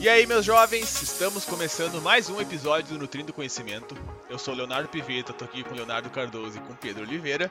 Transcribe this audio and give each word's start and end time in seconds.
E 0.00 0.08
aí, 0.08 0.26
meus 0.26 0.44
jovens, 0.44 1.02
estamos 1.02 1.44
começando 1.44 2.00
mais 2.00 2.30
um 2.30 2.40
episódio 2.40 2.92
do 2.92 2.98
Nutrindo 3.00 3.32
Conhecimento. 3.32 3.96
Eu 4.30 4.38
sou 4.38 4.54
Leonardo 4.54 4.88
Piveta, 4.88 5.32
tô 5.32 5.44
aqui 5.44 5.64
com 5.64 5.74
Leonardo 5.74 6.08
Cardoso 6.08 6.56
e 6.56 6.60
com 6.60 6.76
Pedro 6.76 7.02
Oliveira. 7.02 7.50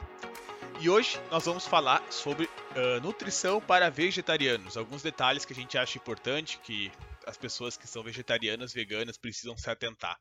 E 0.79 0.89
hoje 0.89 1.19
nós 1.29 1.43
vamos 1.43 1.67
falar 1.67 2.01
sobre 2.09 2.45
uh, 2.45 3.01
nutrição 3.03 3.59
para 3.59 3.89
vegetarianos. 3.89 4.77
Alguns 4.77 5.03
detalhes 5.03 5.43
que 5.43 5.51
a 5.51 5.55
gente 5.55 5.77
acha 5.77 5.97
importante 5.97 6.57
que 6.59 6.89
as 7.25 7.35
pessoas 7.35 7.75
que 7.75 7.85
são 7.85 8.01
vegetarianas, 8.01 8.71
veganas 8.71 9.17
precisam 9.17 9.57
se 9.57 9.69
atentar. 9.69 10.17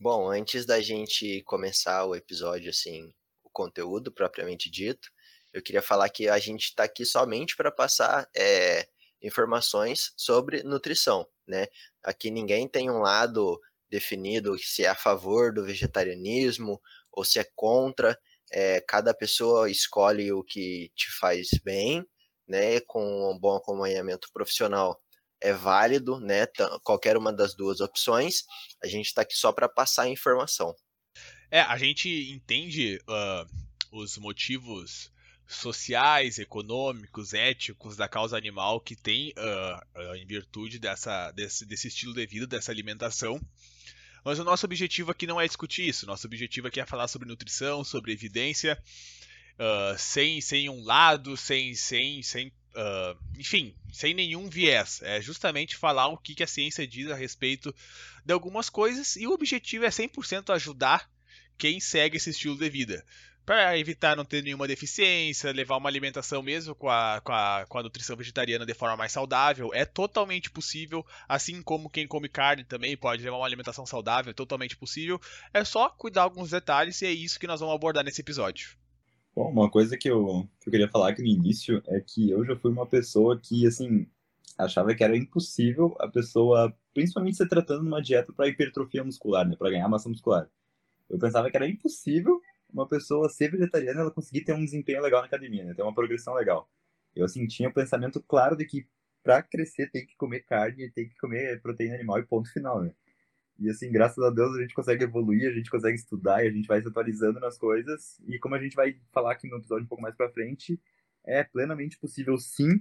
Bom, 0.00 0.30
antes 0.30 0.64
da 0.64 0.80
gente 0.80 1.42
começar 1.42 2.06
o 2.06 2.14
episódio, 2.14 2.70
assim, 2.70 3.12
o 3.44 3.50
conteúdo 3.50 4.10
propriamente 4.10 4.70
dito, 4.70 5.10
eu 5.52 5.60
queria 5.60 5.82
falar 5.82 6.08
que 6.08 6.30
a 6.30 6.38
gente 6.38 6.64
está 6.64 6.84
aqui 6.84 7.04
somente 7.04 7.54
para 7.54 7.70
passar 7.70 8.26
é, 8.34 8.88
informações 9.22 10.12
sobre 10.16 10.62
nutrição, 10.62 11.26
né? 11.46 11.66
Aqui 12.02 12.30
ninguém 12.30 12.68
tem 12.68 12.90
um 12.90 12.98
lado 12.98 13.60
definido 13.90 14.58
se 14.58 14.84
é 14.84 14.88
a 14.88 14.94
favor 14.94 15.52
do 15.52 15.64
vegetarianismo 15.64 16.80
ou 17.12 17.24
se 17.24 17.38
é 17.38 17.46
contra. 17.54 18.18
É, 18.50 18.80
cada 18.80 19.12
pessoa 19.12 19.70
escolhe 19.70 20.32
o 20.32 20.42
que 20.42 20.90
te 20.94 21.10
faz 21.10 21.48
bem, 21.64 22.04
né? 22.46 22.80
Com 22.80 23.32
um 23.32 23.38
bom 23.38 23.56
acompanhamento 23.56 24.28
profissional 24.32 25.00
é 25.40 25.52
válido, 25.52 26.18
né? 26.20 26.46
Qualquer 26.82 27.16
uma 27.16 27.32
das 27.32 27.54
duas 27.54 27.80
opções. 27.80 28.44
A 28.82 28.86
gente 28.86 29.06
está 29.06 29.22
aqui 29.22 29.34
só 29.34 29.52
para 29.52 29.68
passar 29.68 30.08
informação. 30.08 30.74
É, 31.50 31.60
a 31.60 31.78
gente 31.78 32.08
entende 32.30 33.00
uh, 33.08 33.98
os 33.98 34.18
motivos 34.18 35.10
sociais, 35.48 36.38
econômicos, 36.38 37.32
éticos 37.32 37.96
da 37.96 38.06
causa 38.06 38.36
animal 38.36 38.80
que 38.80 38.94
tem 38.94 39.30
uh, 39.30 40.00
uh, 40.00 40.14
em 40.16 40.26
virtude 40.26 40.78
dessa, 40.78 41.32
desse, 41.32 41.64
desse 41.64 41.88
estilo 41.88 42.12
de 42.12 42.26
vida, 42.26 42.46
dessa 42.46 42.70
alimentação. 42.70 43.40
Mas 44.22 44.38
o 44.38 44.44
nosso 44.44 44.66
objetivo 44.66 45.10
aqui 45.10 45.26
não 45.26 45.40
é 45.40 45.46
discutir 45.46 45.88
isso. 45.88 46.04
Nosso 46.04 46.26
objetivo 46.26 46.68
aqui 46.68 46.80
é 46.80 46.84
falar 46.84 47.08
sobre 47.08 47.26
nutrição, 47.26 47.82
sobre 47.82 48.12
evidência, 48.12 48.78
uh, 49.54 49.98
sem, 49.98 50.38
sem 50.42 50.68
um 50.68 50.84
lado, 50.84 51.34
sem, 51.34 51.74
sem, 51.74 52.22
sem 52.22 52.48
uh, 52.48 53.18
enfim, 53.38 53.74
sem 53.90 54.12
nenhum 54.12 54.50
viés. 54.50 55.00
É 55.02 55.18
justamente 55.22 55.76
falar 55.76 56.08
o 56.08 56.18
que, 56.18 56.34
que 56.34 56.42
a 56.42 56.46
ciência 56.48 56.86
diz 56.86 57.10
a 57.10 57.14
respeito 57.14 57.74
de 58.22 58.32
algumas 58.34 58.68
coisas 58.68 59.16
e 59.16 59.26
o 59.26 59.32
objetivo 59.32 59.86
é 59.86 59.88
100% 59.88 60.54
ajudar 60.54 61.10
quem 61.56 61.80
segue 61.80 62.18
esse 62.18 62.30
estilo 62.30 62.58
de 62.58 62.68
vida 62.68 63.02
para 63.48 63.78
evitar 63.78 64.14
não 64.14 64.26
ter 64.26 64.42
nenhuma 64.42 64.68
deficiência, 64.68 65.50
levar 65.52 65.78
uma 65.78 65.88
alimentação 65.88 66.42
mesmo 66.42 66.74
com 66.74 66.90
a, 66.90 67.18
com, 67.24 67.32
a, 67.32 67.64
com 67.66 67.78
a 67.78 67.82
nutrição 67.82 68.14
vegetariana 68.14 68.66
de 68.66 68.74
forma 68.74 68.94
mais 68.94 69.10
saudável, 69.10 69.70
é 69.72 69.86
totalmente 69.86 70.50
possível, 70.50 71.02
assim 71.26 71.62
como 71.62 71.88
quem 71.88 72.06
come 72.06 72.28
carne 72.28 72.62
também 72.62 72.94
pode 72.94 73.22
levar 73.22 73.38
uma 73.38 73.46
alimentação 73.46 73.86
saudável, 73.86 74.32
é 74.32 74.34
totalmente 74.34 74.76
possível, 74.76 75.18
é 75.54 75.64
só 75.64 75.88
cuidar 75.88 76.24
alguns 76.24 76.50
detalhes 76.50 77.00
e 77.00 77.06
é 77.06 77.10
isso 77.10 77.40
que 77.40 77.46
nós 77.46 77.60
vamos 77.60 77.74
abordar 77.74 78.04
nesse 78.04 78.20
episódio. 78.20 78.76
Bom, 79.34 79.50
uma 79.50 79.70
coisa 79.70 79.96
que 79.96 80.10
eu, 80.10 80.46
que 80.60 80.68
eu 80.68 80.70
queria 80.70 80.88
falar 80.90 81.08
aqui 81.08 81.22
no 81.22 81.28
início 81.28 81.82
é 81.86 82.02
que 82.06 82.28
eu 82.28 82.44
já 82.44 82.54
fui 82.54 82.70
uma 82.70 82.84
pessoa 82.84 83.40
que, 83.42 83.66
assim, 83.66 84.06
achava 84.58 84.94
que 84.94 85.02
era 85.02 85.16
impossível 85.16 85.96
a 86.00 86.06
pessoa, 86.06 86.70
principalmente 86.92 87.38
se 87.38 87.48
tratando 87.48 87.80
de 87.80 87.88
uma 87.88 88.02
dieta 88.02 88.30
para 88.30 88.46
hipertrofia 88.46 89.02
muscular, 89.02 89.48
né, 89.48 89.56
para 89.56 89.70
ganhar 89.70 89.88
massa 89.88 90.06
muscular. 90.06 90.46
Eu 91.08 91.18
pensava 91.18 91.50
que 91.50 91.56
era 91.56 91.66
impossível 91.66 92.42
uma 92.72 92.86
pessoa 92.86 93.28
ser 93.28 93.50
vegetariana, 93.50 94.00
ela 94.00 94.10
conseguir 94.10 94.42
ter 94.42 94.52
um 94.52 94.64
desempenho 94.64 95.02
legal 95.02 95.20
na 95.20 95.26
academia, 95.26 95.64
né? 95.64 95.74
Ter 95.74 95.82
uma 95.82 95.94
progressão 95.94 96.34
legal. 96.34 96.70
Eu, 97.14 97.24
assim, 97.24 97.46
tinha 97.46 97.68
o 97.68 97.72
pensamento 97.72 98.22
claro 98.22 98.56
de 98.56 98.64
que 98.64 98.86
para 99.22 99.42
crescer 99.42 99.90
tem 99.90 100.06
que 100.06 100.16
comer 100.16 100.40
carne, 100.40 100.90
tem 100.90 101.08
que 101.08 101.16
comer 101.16 101.60
proteína 101.60 101.94
animal 101.94 102.18
e 102.18 102.26
ponto 102.26 102.52
final, 102.52 102.82
né? 102.82 102.92
E, 103.58 103.68
assim, 103.68 103.90
graças 103.90 104.22
a 104.22 104.30
Deus 104.30 104.56
a 104.56 104.60
gente 104.60 104.72
consegue 104.72 105.02
evoluir, 105.04 105.50
a 105.50 105.52
gente 105.52 105.70
consegue 105.70 105.96
estudar 105.96 106.44
e 106.44 106.48
a 106.48 106.50
gente 106.50 106.68
vai 106.68 106.80
se 106.80 106.86
atualizando 106.86 107.40
nas 107.40 107.58
coisas. 107.58 108.20
E 108.26 108.38
como 108.38 108.54
a 108.54 108.62
gente 108.62 108.76
vai 108.76 108.96
falar 109.12 109.32
aqui 109.32 109.48
no 109.48 109.56
episódio 109.56 109.84
um 109.84 109.88
pouco 109.88 110.02
mais 110.02 110.14
para 110.14 110.30
frente, 110.30 110.80
é 111.24 111.42
plenamente 111.42 111.98
possível, 111.98 112.38
sim, 112.38 112.80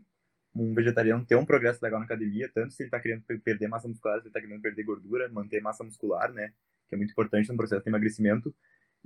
um 0.55 0.73
vegetariano 0.73 1.25
ter 1.25 1.35
um 1.35 1.45
progresso 1.45 1.79
legal 1.83 1.99
na 1.99 2.05
academia, 2.05 2.49
tanto 2.53 2.73
se 2.73 2.83
ele 2.83 2.87
está 2.87 2.99
querendo 2.99 3.23
perder 3.43 3.67
massa 3.67 3.87
muscular, 3.87 4.17
se 4.19 4.27
ele 4.27 4.29
está 4.29 4.39
querendo 4.39 4.61
perder 4.61 4.83
gordura, 4.83 5.27
manter 5.29 5.61
massa 5.61 5.83
muscular, 5.83 6.31
né? 6.31 6.53
Que 6.87 6.95
é 6.95 6.97
muito 6.97 7.11
importante 7.11 7.49
no 7.49 7.57
processo 7.57 7.83
de 7.83 7.89
emagrecimento. 7.89 8.53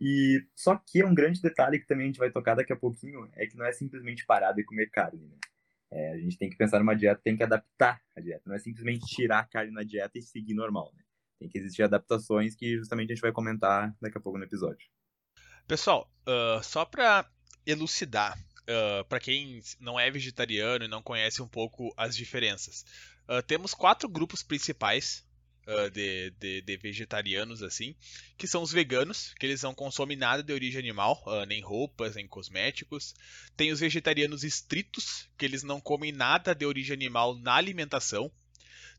E 0.04 0.44
só 0.56 0.76
que 0.76 1.00
é 1.00 1.06
um 1.06 1.14
grande 1.14 1.40
detalhe 1.40 1.80
que 1.80 1.86
também 1.86 2.06
a 2.06 2.08
gente 2.08 2.18
vai 2.18 2.32
tocar 2.32 2.56
daqui 2.56 2.74
a 2.74 2.76
pouquinho 2.76 3.30
é 3.34 3.46
que 3.46 3.56
não 3.56 3.64
é 3.64 3.72
simplesmente 3.72 4.26
parar 4.26 4.52
de 4.52 4.64
comer 4.64 4.90
carne, 4.90 5.28
né? 5.28 5.38
É, 5.92 6.14
a 6.14 6.18
gente 6.18 6.40
tem 6.40 6.50
que 6.50 6.58
pensar 6.58 6.80
numa 6.80 6.96
dieta, 6.96 7.22
tem 7.24 7.38
que 7.38 7.44
adaptar 7.44 8.02
a 8.16 8.20
dieta, 8.20 8.42
não 8.48 8.56
é 8.56 8.60
simplesmente 8.60 9.06
tirar 9.06 9.40
a 9.40 9.44
carne 9.46 9.72
na 9.72 9.84
dieta 9.84 10.18
e 10.18 10.22
seguir 10.24 10.56
normal, 10.56 10.92
né? 10.96 11.04
Tem 11.38 11.48
que 11.48 11.60
existir 11.60 11.84
adaptações 11.84 12.56
que 12.56 12.78
justamente 12.78 13.12
a 13.12 13.16
gente 13.16 13.22
vai 13.22 13.32
comentar 13.32 13.96
daqui 14.02 14.18
a 14.18 14.22
pouco 14.22 14.40
no 14.40 14.44
episódio. 14.44 14.90
Pessoal, 15.68 16.12
uh, 16.22 16.64
só 16.64 16.84
para 16.84 17.30
elucidar, 17.64 18.40
uh, 18.62 19.06
para 19.08 19.20
quem 19.20 19.62
não 19.80 20.00
é 20.00 20.10
vegetariano 20.10 20.84
e 20.84 20.88
não 20.88 21.04
conhece 21.04 21.44
um 21.44 21.48
pouco 21.48 21.94
as 21.96 22.16
diferenças, 22.16 22.84
uh, 23.30 23.44
temos 23.44 23.76
quatro 23.76 24.10
grupos 24.10 24.42
principais 24.42 25.24
uh, 25.68 25.90
de, 25.90 26.32
de, 26.40 26.62
de, 26.62 26.78
vegetarianos 26.78 27.62
assim, 27.62 27.96
que 28.38 28.48
são 28.48 28.62
os 28.62 28.72
veganos, 28.72 29.34
que 29.40 29.46
eles 29.46 29.62
não 29.62 29.74
consomem 29.74 30.18
nada 30.18 30.44
de 30.44 30.54
origem 30.54 30.80
animal, 30.80 31.22
uh, 31.26 31.46
nem 31.46 31.62
roupas, 31.62 32.16
nem 32.16 32.28
cosméticos. 32.28 33.14
Tem 33.56 33.72
os 33.72 33.80
vegetarianos 33.80 34.44
estritos, 34.44 35.30
que 35.38 35.46
eles 35.46 35.64
não 35.64 35.80
comem 35.80 36.12
nada 36.12 36.54
de 36.54 36.66
origem 36.66 36.94
animal 36.94 37.36
na 37.36 37.56
alimentação. 37.56 38.32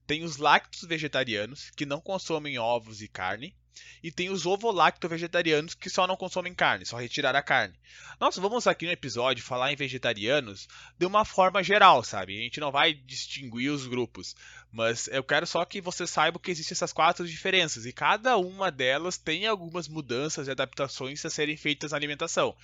Tem 0.06 0.24
os 0.24 0.36
lactos 0.36 0.82
vegetarianos, 0.82 1.70
que 1.70 1.86
não 1.86 2.00
consomem 2.00 2.58
ovos 2.58 3.02
e 3.02 3.08
carne. 3.08 3.54
E 4.02 4.10
tem 4.10 4.30
os 4.30 4.46
ovo-lacto-vegetarianos 4.46 5.74
que 5.74 5.88
só 5.88 6.06
não 6.06 6.16
consomem 6.16 6.54
carne, 6.54 6.84
só 6.84 6.96
retirar 6.98 7.34
a 7.34 7.42
carne. 7.42 7.74
Nós 8.20 8.36
vamos 8.36 8.66
aqui 8.66 8.86
no 8.86 8.92
episódio 8.92 9.44
falar 9.44 9.72
em 9.72 9.76
vegetarianos 9.76 10.68
de 10.98 11.06
uma 11.06 11.24
forma 11.24 11.62
geral, 11.62 12.02
sabe? 12.02 12.38
A 12.38 12.42
gente 12.42 12.60
não 12.60 12.70
vai 12.70 12.92
distinguir 12.92 13.70
os 13.70 13.86
grupos, 13.86 14.34
mas 14.70 15.08
eu 15.08 15.22
quero 15.22 15.46
só 15.46 15.64
que 15.64 15.80
você 15.80 16.06
saiba 16.06 16.38
que 16.38 16.50
existem 16.50 16.74
essas 16.74 16.92
quatro 16.92 17.26
diferenças 17.26 17.86
e 17.86 17.92
cada 17.92 18.36
uma 18.36 18.70
delas 18.70 19.16
tem 19.16 19.46
algumas 19.46 19.88
mudanças 19.88 20.48
e 20.48 20.50
adaptações 20.50 21.24
a 21.24 21.30
serem 21.30 21.56
feitas 21.56 21.92
na 21.92 21.96
alimentação. 21.96 22.56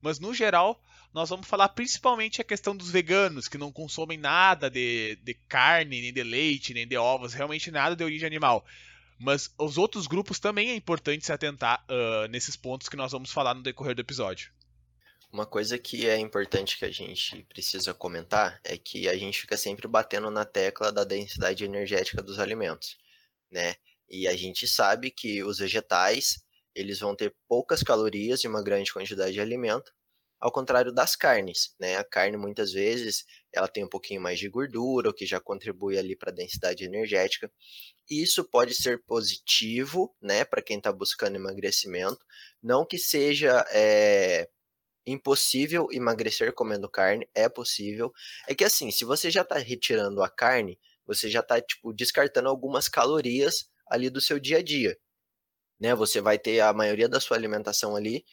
Mas 0.00 0.18
no 0.18 0.32
geral, 0.32 0.82
nós 1.12 1.28
vamos 1.28 1.46
falar 1.46 1.68
principalmente 1.70 2.40
a 2.40 2.44
questão 2.44 2.76
dos 2.76 2.90
veganos, 2.90 3.48
que 3.48 3.58
não 3.58 3.72
consomem 3.72 4.16
nada 4.16 4.70
de, 4.70 5.18
de 5.22 5.34
carne, 5.34 6.00
nem 6.00 6.12
de 6.12 6.22
leite, 6.22 6.72
nem 6.72 6.86
de 6.86 6.96
ovos, 6.96 7.34
realmente 7.34 7.70
nada 7.70 7.96
de 7.96 8.04
origem 8.04 8.26
animal. 8.26 8.64
Mas 9.20 9.54
os 9.58 9.76
outros 9.76 10.06
grupos 10.06 10.38
também 10.38 10.70
é 10.70 10.74
importante 10.74 11.26
se 11.26 11.32
atentar 11.32 11.84
uh, 11.90 12.26
nesses 12.28 12.56
pontos 12.56 12.88
que 12.88 12.96
nós 12.96 13.12
vamos 13.12 13.30
falar 13.30 13.52
no 13.52 13.62
decorrer 13.62 13.94
do 13.94 14.00
episódio. 14.00 14.50
Uma 15.30 15.44
coisa 15.44 15.78
que 15.78 16.08
é 16.08 16.18
importante 16.18 16.78
que 16.78 16.86
a 16.86 16.90
gente 16.90 17.44
precisa 17.44 17.92
comentar 17.92 18.58
é 18.64 18.78
que 18.78 19.10
a 19.10 19.16
gente 19.18 19.42
fica 19.42 19.58
sempre 19.58 19.86
batendo 19.86 20.30
na 20.30 20.46
tecla 20.46 20.90
da 20.90 21.04
densidade 21.04 21.62
energética 21.64 22.22
dos 22.22 22.38
alimentos, 22.38 22.96
né? 23.50 23.74
E 24.08 24.26
a 24.26 24.34
gente 24.34 24.66
sabe 24.66 25.10
que 25.10 25.44
os 25.44 25.58
vegetais, 25.58 26.42
eles 26.74 26.98
vão 26.98 27.14
ter 27.14 27.36
poucas 27.46 27.82
calorias 27.82 28.42
e 28.42 28.48
uma 28.48 28.62
grande 28.62 28.90
quantidade 28.90 29.34
de 29.34 29.40
alimento, 29.40 29.92
ao 30.40 30.50
contrário 30.50 30.90
das 30.90 31.14
carnes, 31.14 31.74
né? 31.78 31.96
A 31.96 32.04
carne 32.04 32.36
muitas 32.36 32.72
vezes 32.72 33.26
ela 33.52 33.68
tem 33.68 33.84
um 33.84 33.88
pouquinho 33.88 34.20
mais 34.20 34.38
de 34.38 34.48
gordura, 34.48 35.10
o 35.10 35.12
que 35.14 35.26
já 35.26 35.38
contribui 35.38 35.98
ali 35.98 36.16
para 36.16 36.30
a 36.30 36.34
densidade 36.34 36.84
energética. 36.84 37.52
Isso 38.08 38.42
pode 38.44 38.74
ser 38.74 39.04
positivo, 39.04 40.14
né, 40.20 40.44
para 40.44 40.62
quem 40.62 40.78
está 40.78 40.90
buscando 40.92 41.36
emagrecimento. 41.36 42.18
Não 42.62 42.86
que 42.86 42.98
seja 42.98 43.64
é, 43.70 44.48
impossível 45.06 45.88
emagrecer 45.92 46.54
comendo 46.54 46.88
carne, 46.88 47.28
é 47.34 47.48
possível. 47.48 48.12
É 48.48 48.54
que 48.54 48.64
assim, 48.64 48.90
se 48.90 49.04
você 49.04 49.30
já 49.30 49.42
está 49.42 49.58
retirando 49.58 50.22
a 50.22 50.30
carne, 50.30 50.78
você 51.06 51.28
já 51.28 51.40
está 51.40 51.60
tipo 51.60 51.92
descartando 51.92 52.48
algumas 52.48 52.88
calorias 52.88 53.68
ali 53.88 54.08
do 54.08 54.20
seu 54.20 54.38
dia 54.38 54.58
a 54.58 54.62
dia, 54.62 54.96
né? 55.80 55.94
Você 55.94 56.20
vai 56.20 56.38
ter 56.38 56.60
a 56.60 56.72
maioria 56.72 57.08
da 57.08 57.20
sua 57.20 57.36
alimentação 57.36 57.96
ali 57.96 58.24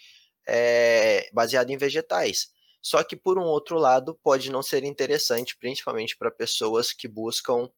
é, 0.48 1.30
baseado 1.34 1.70
em 1.70 1.78
vegetais. 1.78 2.50
Só 2.82 3.04
que, 3.04 3.16
por 3.16 3.38
um 3.38 3.44
outro 3.44 3.78
lado, 3.78 4.18
pode 4.24 4.50
não 4.50 4.64
ser 4.64 4.84
interessante, 4.84 5.58
principalmente 5.58 6.16
para 6.16 6.32
pessoas 6.32 6.94
que 6.94 7.08
buscam 7.08 7.70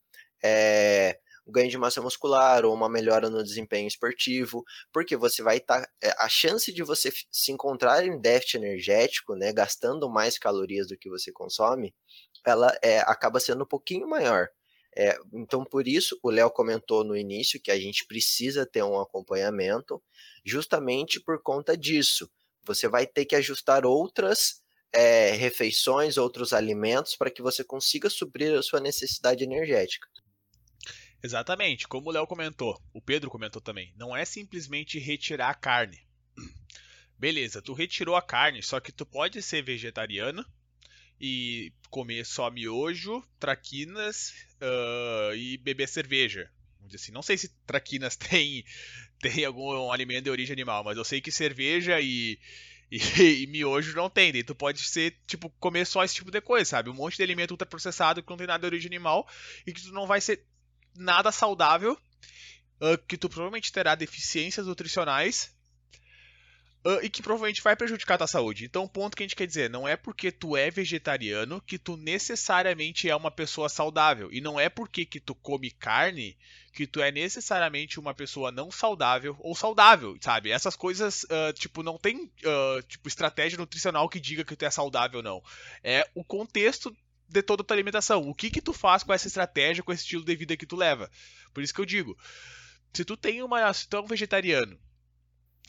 é, 0.44 1.20
o 1.46 1.52
ganho 1.52 1.70
de 1.70 1.78
massa 1.78 2.02
muscular 2.02 2.64
ou 2.64 2.74
uma 2.74 2.88
melhora 2.88 3.30
no 3.30 3.44
desempenho 3.44 3.88
esportivo, 3.88 4.64
porque 4.94 5.18
você 5.18 5.42
vai 5.42 5.58
estar. 5.58 5.82
Tá, 5.82 5.92
é, 6.04 6.14
a 6.20 6.30
chance 6.30 6.72
de 6.72 6.84
você 6.84 7.12
se 7.32 7.52
encontrar 7.52 8.06
em 8.06 8.20
déficit 8.20 8.58
energético, 8.58 9.36
né, 9.36 9.52
gastando 9.52 10.08
mais 10.10 10.38
calorias 10.38 10.88
do 10.88 10.98
que 10.98 11.10
você 11.10 11.32
consome, 11.32 11.94
ela 12.46 12.78
é, 12.84 13.00
acaba 13.00 13.40
sendo 13.40 13.64
um 13.64 13.68
pouquinho 13.68 14.08
maior. 14.08 14.48
É, 14.96 15.18
então, 15.34 15.64
por 15.64 15.88
isso, 15.88 16.20
o 16.22 16.30
Léo 16.30 16.52
comentou 16.52 17.04
no 17.04 17.16
início 17.16 17.62
que 17.62 17.72
a 17.72 17.80
gente 17.80 18.06
precisa 18.06 18.66
ter 18.66 18.84
um 18.84 19.00
acompanhamento, 19.00 20.02
justamente 20.46 21.20
por 21.20 21.42
conta 21.42 21.78
disso 21.78 22.30
você 22.64 22.88
vai 22.88 23.06
ter 23.06 23.26
que 23.26 23.36
ajustar 23.36 23.86
outras 23.86 24.62
é, 24.92 25.32
refeições, 25.32 26.18
outros 26.18 26.54
alimentos 26.54 27.16
para 27.16 27.32
que 27.32 27.42
você 27.42 27.64
consiga 27.64 28.10
suprir 28.10 28.58
a 28.58 28.62
sua 28.62 28.80
necessidade 28.80 29.44
energética. 29.44 30.08
Exatamente, 31.22 31.88
como 31.88 32.10
o 32.10 32.14
Léo 32.14 32.26
comentou, 32.26 32.82
o 32.94 33.02
Pedro 33.02 33.30
comentou 33.30 33.62
também, 33.62 33.94
não 33.98 34.16
é 34.16 34.24
simplesmente 34.24 34.98
retirar 35.00 35.50
a 35.50 35.56
carne. 35.56 36.00
Beleza, 37.18 37.62
tu 37.62 37.74
retirou 37.74 38.16
a 38.16 38.22
carne, 38.22 38.64
só 38.64 38.80
que 38.80 38.94
tu 38.94 39.06
pode 39.06 39.42
ser 39.42 39.62
vegetariano 39.62 40.46
e 41.20 41.74
comer 41.90 42.26
só 42.26 42.50
miojo, 42.50 43.22
traquinas 43.38 44.32
uh, 44.62 45.36
e 45.36 45.58
beber 45.58 45.90
cerveja. 45.90 46.50
Assim, 46.94 47.12
não 47.12 47.22
sei 47.22 47.38
se 47.38 47.50
traquinas 47.68 48.16
tem, 48.18 48.64
tem 49.22 49.46
algum 49.46 49.92
alimento 49.92 50.26
de 50.26 50.30
origem 50.30 50.54
animal, 50.54 50.84
mas 50.84 50.98
eu 50.98 51.04
sei 51.04 51.22
que 51.22 51.32
cerveja 51.32 52.00
e, 52.00 52.40
e, 52.92 52.98
e, 53.44 53.48
miojo 53.48 53.96
não 53.96 54.10
tem. 54.10 54.32
Daí 54.32 54.44
tu 54.44 54.56
pode 54.56 54.80
ser, 54.80 55.18
tipo, 55.28 55.50
comer 55.60 55.86
só 55.86 56.04
esse 56.04 56.16
tipo 56.16 56.32
de 56.32 56.42
coisa, 56.42 56.66
sabe? 56.66 56.90
Um 56.90 56.94
monte 56.94 57.18
de 57.18 57.24
alimento 57.24 57.52
ultraprocessado 57.52 58.24
que 58.24 58.30
não 58.30 58.38
tem 58.38 58.48
nada 58.48 58.62
de 58.62 58.66
origem 58.66 58.88
animal 58.88 59.28
e 59.66 59.74
que 59.74 59.82
tu 59.82 59.92
não 59.92 60.08
vai 60.08 60.22
ser 60.22 60.44
nada 60.96 61.32
saudável, 61.32 61.94
uh, 62.82 62.98
que 63.08 63.18
tu 63.18 63.30
provavelmente 63.30 63.72
terá 63.72 63.96
deficiências 63.96 64.66
nutricionais 64.66 65.54
Uh, 66.82 67.04
e 67.04 67.10
que 67.10 67.22
provavelmente 67.22 67.62
vai 67.62 67.76
prejudicar 67.76 68.16
a 68.16 68.20
tua 68.20 68.28
saúde. 68.28 68.64
Então, 68.64 68.86
o 68.86 68.90
ponto 68.90 69.16
que 69.16 69.22
a 69.22 69.26
gente 69.26 69.36
quer 69.36 69.46
dizer, 69.46 69.70
não 69.70 69.86
é 69.86 69.98
porque 69.98 70.32
tu 70.32 70.56
é 70.56 70.72
vegetariano 70.72 71.60
que 71.60 71.78
tu 71.78 71.98
necessariamente 71.98 73.10
é 73.10 73.14
uma 73.14 73.30
pessoa 73.30 73.68
saudável. 73.68 74.30
E 74.32 74.40
não 74.40 74.58
é 74.58 74.70
porque 74.70 75.04
que 75.04 75.20
tu 75.20 75.36
come 75.36 75.72
carne 75.72 76.38
que 76.80 76.88
tu 76.88 77.02
é 77.02 77.12
necessariamente 77.12 78.00
uma 78.00 78.14
pessoa 78.14 78.54
não 78.54 78.72
saudável 78.72 79.36
ou 79.42 79.54
saudável, 79.54 80.18
sabe? 80.22 80.50
Essas 80.50 80.78
coisas, 80.78 81.26
uh, 81.26 81.52
tipo, 81.52 81.84
não 81.84 81.98
tem 81.98 82.24
uh, 82.24 82.82
tipo, 82.88 83.06
estratégia 83.10 83.58
nutricional 83.58 84.08
que 84.08 84.18
diga 84.18 84.46
que 84.46 84.56
tu 84.56 84.64
é 84.64 84.72
saudável 84.72 85.18
ou 85.18 85.24
não. 85.24 85.44
É 85.84 86.10
o 86.16 86.24
contexto 86.24 86.96
de 87.28 87.44
toda 87.44 87.64
a 87.64 87.66
tua 87.66 87.76
alimentação. 87.76 88.22
O 88.30 88.34
que 88.34 88.50
que 88.50 88.62
tu 88.62 88.72
faz 88.72 89.04
com 89.04 89.12
essa 89.12 89.28
estratégia, 89.28 89.84
com 89.84 89.92
esse 89.92 90.04
estilo 90.04 90.24
de 90.24 90.34
vida 90.38 90.56
que 90.56 90.66
tu 90.66 90.78
leva. 90.78 91.12
Por 91.54 91.62
isso 91.62 91.74
que 91.74 91.82
eu 91.82 91.86
digo, 91.86 92.18
se 92.94 93.04
tu 93.04 93.18
tem 93.18 93.44
uma, 93.44 93.74
se 93.74 93.86
tu 93.86 93.98
é 93.98 94.00
um 94.00 94.08
vegetariano 94.08 94.80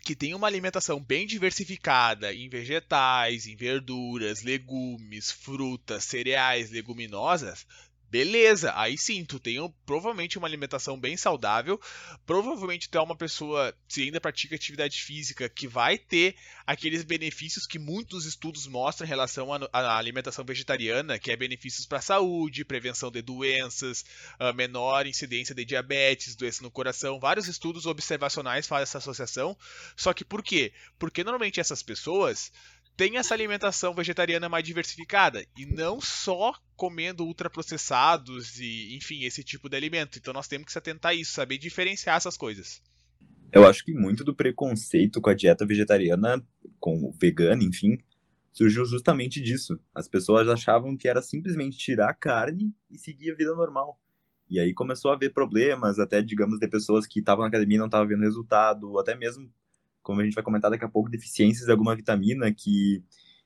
que 0.05 0.15
tem 0.15 0.33
uma 0.33 0.47
alimentação 0.47 1.03
bem 1.03 1.27
diversificada 1.27 2.33
em 2.33 2.49
vegetais, 2.49 3.49
em 3.49 3.56
verduras, 3.56 4.43
legumes, 4.43 5.33
frutas, 5.33 6.05
cereais, 6.05 6.71
leguminosas, 6.71 7.67
Beleza, 8.11 8.73
aí 8.75 8.99
sim, 8.99 9.25
tu 9.25 9.39
tem 9.39 9.57
provavelmente 9.87 10.37
uma 10.37 10.49
alimentação 10.49 10.99
bem 10.99 11.17
saudável, 11.17 11.81
provavelmente 12.27 12.89
tu 12.89 12.99
é 12.99 13.01
uma 13.01 13.15
pessoa, 13.15 13.73
se 13.87 14.03
ainda 14.03 14.21
pratica 14.21 14.57
atividade 14.57 15.01
física, 15.01 15.49
que 15.49 15.69
vai 15.69 15.97
ter 15.97 16.35
aqueles 16.67 17.05
benefícios 17.05 17.69
que 17.69 17.79
muitos 17.79 18.27
estudos 18.27 18.67
mostram 18.67 19.07
em 19.07 19.09
relação 19.09 19.49
à 19.73 19.97
alimentação 19.97 20.45
vegetariana, 20.45 21.21
que 21.21 21.31
é 21.31 21.37
benefícios 21.37 21.87
para 21.87 21.99
a 21.99 22.03
saúde, 22.03 22.65
prevenção 22.65 23.12
de 23.12 23.23
doenças, 23.23 24.05
menor 24.56 25.06
incidência 25.06 25.55
de 25.55 25.65
diabetes, 25.65 26.35
doença 26.35 26.65
no 26.65 26.71
coração, 26.71 27.21
vários 27.21 27.47
estudos 27.47 27.87
observacionais 27.87 28.67
fazem 28.67 28.83
essa 28.83 28.99
associação, 28.99 29.56
só 29.95 30.13
que 30.13 30.25
por 30.25 30.43
quê? 30.43 30.73
Porque 30.99 31.23
normalmente 31.23 31.61
essas 31.61 31.81
pessoas 31.81 32.51
tem 33.00 33.17
essa 33.17 33.32
alimentação 33.32 33.94
vegetariana 33.94 34.47
mais 34.47 34.62
diversificada 34.62 35.43
e 35.56 35.64
não 35.64 36.02
só 36.02 36.52
comendo 36.76 37.25
ultraprocessados 37.25 38.61
e, 38.61 38.94
enfim, 38.94 39.25
esse 39.25 39.43
tipo 39.43 39.70
de 39.70 39.76
alimento. 39.79 40.19
Então 40.19 40.35
nós 40.35 40.47
temos 40.47 40.67
que 40.67 40.73
se 40.73 40.76
atentar 40.76 41.12
a 41.12 41.14
isso, 41.14 41.32
saber 41.32 41.56
diferenciar 41.56 42.19
essas 42.19 42.37
coisas. 42.37 42.82
Eu 43.50 43.67
acho 43.67 43.87
que 43.87 43.94
muito 43.94 44.23
do 44.23 44.35
preconceito 44.35 45.19
com 45.19 45.31
a 45.31 45.35
dieta 45.35 45.64
vegetariana, 45.64 46.47
com 46.79 47.02
o 47.02 47.11
vegano, 47.11 47.62
enfim, 47.62 47.97
surgiu 48.52 48.85
justamente 48.85 49.41
disso. 49.41 49.81
As 49.94 50.06
pessoas 50.06 50.46
achavam 50.46 50.94
que 50.94 51.08
era 51.08 51.23
simplesmente 51.23 51.79
tirar 51.79 52.11
a 52.11 52.14
carne 52.14 52.70
e 52.91 52.99
seguir 52.99 53.31
a 53.31 53.35
vida 53.35 53.55
normal. 53.55 53.99
E 54.46 54.61
aí 54.61 54.75
começou 54.75 55.11
a 55.11 55.14
haver 55.14 55.32
problemas, 55.32 55.99
até, 55.99 56.20
digamos, 56.20 56.58
de 56.58 56.69
pessoas 56.69 57.06
que 57.06 57.20
estavam 57.20 57.44
na 57.44 57.49
academia 57.49 57.76
e 57.76 57.79
não 57.79 57.87
estavam 57.87 58.06
vendo 58.06 58.20
resultado, 58.20 58.99
até 58.99 59.14
mesmo 59.14 59.50
como 60.02 60.20
a 60.20 60.25
gente 60.25 60.35
vai 60.35 60.44
comentar 60.44 60.70
daqui 60.70 60.85
a 60.85 60.88
pouco, 60.88 61.11
deficiências 61.11 61.67
de 61.67 61.73
alguma 61.73 61.94
vitamina 61.94 62.52
que, 62.52 63.02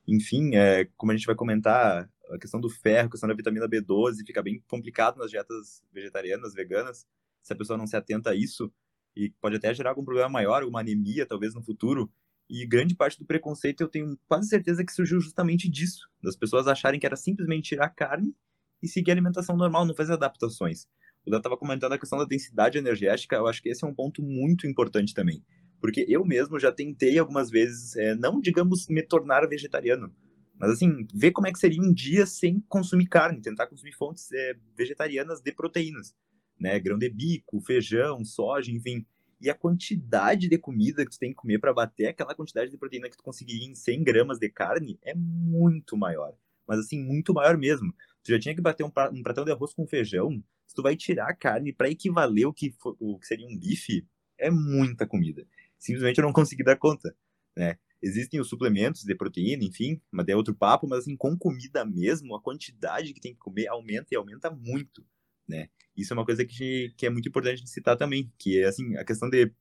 enfim, 0.06 0.54
é, 0.54 0.86
como 0.96 1.12
a 1.12 1.16
gente 1.16 1.26
vai 1.26 1.34
comentar, 1.34 2.08
a 2.30 2.38
questão 2.38 2.60
do 2.60 2.70
ferro, 2.70 3.08
a 3.08 3.10
questão 3.10 3.28
da 3.28 3.34
vitamina 3.34 3.68
B12 3.68 4.26
fica 4.26 4.42
bem 4.42 4.62
complicado 4.68 5.18
nas 5.18 5.30
dietas 5.30 5.82
vegetarianas, 5.92 6.54
veganas, 6.54 7.06
se 7.42 7.52
a 7.52 7.56
pessoa 7.56 7.76
não 7.76 7.86
se 7.86 7.96
atenta 7.96 8.30
a 8.30 8.34
isso, 8.34 8.72
e 9.16 9.30
pode 9.40 9.56
até 9.56 9.72
gerar 9.74 9.90
algum 9.90 10.04
problema 10.04 10.28
maior, 10.28 10.64
uma 10.64 10.80
anemia 10.80 11.26
talvez 11.26 11.54
no 11.54 11.62
futuro, 11.62 12.10
e 12.48 12.66
grande 12.66 12.94
parte 12.94 13.18
do 13.18 13.24
preconceito 13.24 13.82
eu 13.82 13.88
tenho 13.88 14.18
quase 14.26 14.48
certeza 14.48 14.84
que 14.84 14.92
surgiu 14.92 15.20
justamente 15.20 15.68
disso, 15.68 16.08
das 16.22 16.36
pessoas 16.36 16.66
acharem 16.66 17.00
que 17.00 17.06
era 17.06 17.16
simplesmente 17.16 17.70
tirar 17.70 17.88
carne 17.90 18.34
e 18.82 18.88
seguir 18.88 19.10
a 19.10 19.14
alimentação 19.14 19.56
normal, 19.56 19.86
não 19.86 19.94
fazer 19.94 20.14
adaptações. 20.14 20.86
O 21.26 21.30
Dan 21.30 21.38
estava 21.38 21.56
comentando 21.56 21.92
a 21.94 21.98
questão 21.98 22.18
da 22.18 22.26
densidade 22.26 22.76
energética, 22.76 23.36
eu 23.36 23.46
acho 23.46 23.62
que 23.62 23.70
esse 23.70 23.84
é 23.84 23.88
um 23.88 23.94
ponto 23.94 24.22
muito 24.22 24.66
importante 24.66 25.14
também. 25.14 25.42
Porque 25.80 26.04
eu 26.08 26.24
mesmo 26.24 26.58
já 26.58 26.72
tentei 26.72 27.18
algumas 27.18 27.50
vezes, 27.50 27.94
é, 27.96 28.14
não 28.14 28.40
digamos 28.40 28.88
me 28.88 29.02
tornar 29.02 29.46
vegetariano, 29.48 30.14
mas 30.58 30.70
assim, 30.70 31.06
ver 31.12 31.32
como 31.32 31.46
é 31.46 31.52
que 31.52 31.58
seria 31.58 31.82
um 31.82 31.92
dia 31.92 32.26
sem 32.26 32.60
consumir 32.68 33.06
carne, 33.06 33.42
tentar 33.42 33.66
consumir 33.66 33.92
fontes 33.92 34.30
é, 34.32 34.54
vegetarianas 34.76 35.40
de 35.40 35.52
proteínas, 35.52 36.14
né? 36.58 36.78
Grão 36.78 36.96
de 36.96 37.10
bico, 37.10 37.60
feijão, 37.60 38.24
soja, 38.24 38.70
enfim. 38.70 39.04
E 39.40 39.50
a 39.50 39.54
quantidade 39.54 40.48
de 40.48 40.56
comida 40.56 41.04
que 41.04 41.10
tu 41.10 41.18
tem 41.18 41.30
que 41.30 41.36
comer 41.36 41.58
para 41.58 41.74
bater 41.74 42.06
aquela 42.06 42.34
quantidade 42.34 42.70
de 42.70 42.78
proteína 42.78 43.10
que 43.10 43.16
tu 43.16 43.22
conseguiria 43.22 43.68
em 43.68 43.74
100 43.74 44.04
gramas 44.04 44.38
de 44.38 44.48
carne 44.48 44.98
é 45.02 45.14
muito 45.14 45.96
maior. 45.96 46.34
Mas 46.66 46.78
assim, 46.78 47.02
muito 47.04 47.34
maior 47.34 47.58
mesmo. 47.58 47.92
Tu 48.22 48.30
já 48.30 48.38
tinha 48.38 48.54
que 48.54 48.62
bater 48.62 48.84
um, 48.84 48.92
um 49.12 49.22
pratão 49.22 49.44
de 49.44 49.50
arroz 49.50 49.74
com 49.74 49.86
feijão, 49.86 50.42
se 50.66 50.74
tu 50.74 50.82
vai 50.82 50.96
tirar 50.96 51.28
a 51.28 51.34
carne 51.34 51.72
para 51.72 51.90
equivaler 51.90 52.46
o 52.46 52.54
que, 52.54 52.70
for, 52.70 52.96
o 52.98 53.18
que 53.18 53.26
seria 53.26 53.46
um 53.46 53.58
bife, 53.58 54.06
é 54.38 54.50
muita 54.50 55.06
comida 55.06 55.46
simplesmente 55.84 56.18
eu 56.18 56.24
não 56.24 56.32
consegui 56.32 56.64
dar 56.64 56.76
conta, 56.76 57.14
né? 57.54 57.76
Existem 58.02 58.40
os 58.40 58.48
suplementos 58.48 59.02
de 59.04 59.14
proteína, 59.14 59.64
enfim, 59.64 60.00
mas 60.10 60.26
é 60.28 60.36
outro 60.36 60.54
papo, 60.54 60.86
mas 60.86 61.00
assim, 61.00 61.16
com 61.16 61.36
comida 61.36 61.84
mesmo, 61.84 62.34
a 62.34 62.40
quantidade 62.40 63.12
que 63.12 63.20
tem 63.20 63.32
que 63.32 63.38
comer 63.38 63.66
aumenta 63.68 64.08
e 64.12 64.16
aumenta 64.16 64.50
muito, 64.50 65.06
né? 65.46 65.68
Isso 65.96 66.12
é 66.12 66.16
uma 66.16 66.24
coisa 66.24 66.44
que, 66.44 66.92
que 66.96 67.06
é 67.06 67.10
muito 67.10 67.28
importante 67.28 67.62
de 67.62 67.70
citar 67.70 67.96
também, 67.96 68.32
que 68.38 68.60
é 68.60 68.66
assim, 68.66 68.96
a 68.96 69.04
questão 69.04 69.28
de, 69.28 69.52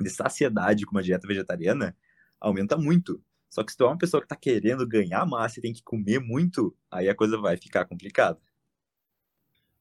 de 0.00 0.10
saciedade 0.10 0.84
com 0.84 0.92
uma 0.92 1.02
dieta 1.02 1.28
vegetariana 1.28 1.96
aumenta 2.40 2.76
muito. 2.76 3.22
Só 3.48 3.62
que 3.62 3.72
se 3.72 3.78
tu 3.78 3.84
é 3.84 3.88
uma 3.88 3.98
pessoa 3.98 4.20
que 4.20 4.26
está 4.26 4.36
querendo 4.36 4.86
ganhar 4.86 5.26
massa 5.26 5.58
e 5.58 5.62
tem 5.62 5.72
que 5.72 5.82
comer 5.82 6.20
muito, 6.20 6.76
aí 6.90 7.08
a 7.08 7.14
coisa 7.14 7.36
vai 7.38 7.56
ficar 7.56 7.84
complicada. 7.84 8.40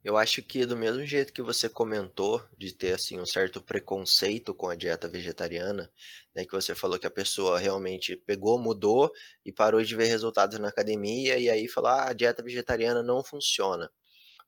Eu 0.10 0.18
acho 0.18 0.42
que 0.42 0.66
do 0.66 0.76
mesmo 0.76 1.06
jeito 1.06 1.32
que 1.32 1.40
você 1.40 1.70
comentou 1.70 2.44
de 2.58 2.74
ter 2.74 2.94
assim 2.94 3.20
um 3.20 3.28
certo 3.28 3.62
preconceito 3.62 4.56
com 4.56 4.68
a 4.68 4.74
dieta 4.74 5.08
vegetariana, 5.08 5.88
né, 6.36 6.44
que 6.46 6.52
você 6.52 6.74
falou 6.74 6.98
que 6.98 7.06
a 7.06 7.12
pessoa 7.12 7.60
realmente 7.60 8.16
pegou, 8.16 8.58
mudou 8.58 9.12
e 9.46 9.52
parou 9.52 9.84
de 9.84 9.96
ver 9.96 10.06
resultados 10.06 10.58
na 10.58 10.70
academia 10.70 11.38
e 11.38 11.48
aí 11.48 11.68
falou: 11.68 11.92
ah, 11.92 12.10
a 12.10 12.14
dieta 12.14 12.42
vegetariana 12.42 13.04
não 13.04 13.24
funciona. 13.24 13.88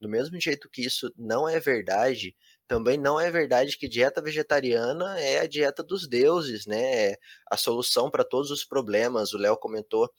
Do 0.02 0.10
mesmo 0.10 0.42
jeito 0.42 0.68
que 0.68 0.82
isso 0.84 1.14
não 1.16 1.48
é 1.48 1.60
verdade, 1.60 2.36
também 2.68 2.98
não 2.98 3.20
é 3.20 3.30
verdade 3.30 3.78
que 3.78 3.88
dieta 3.88 4.20
vegetariana 4.20 5.20
é 5.20 5.42
a 5.42 5.48
dieta 5.48 5.84
dos 5.84 6.08
deuses, 6.08 6.66
né? 6.66 7.12
É 7.12 7.18
a 7.52 7.56
solução 7.56 8.10
para 8.10 8.24
todos 8.24 8.50
os 8.50 8.66
problemas. 8.66 9.32
O 9.32 9.38
Léo 9.38 9.56
comentou 9.58 10.10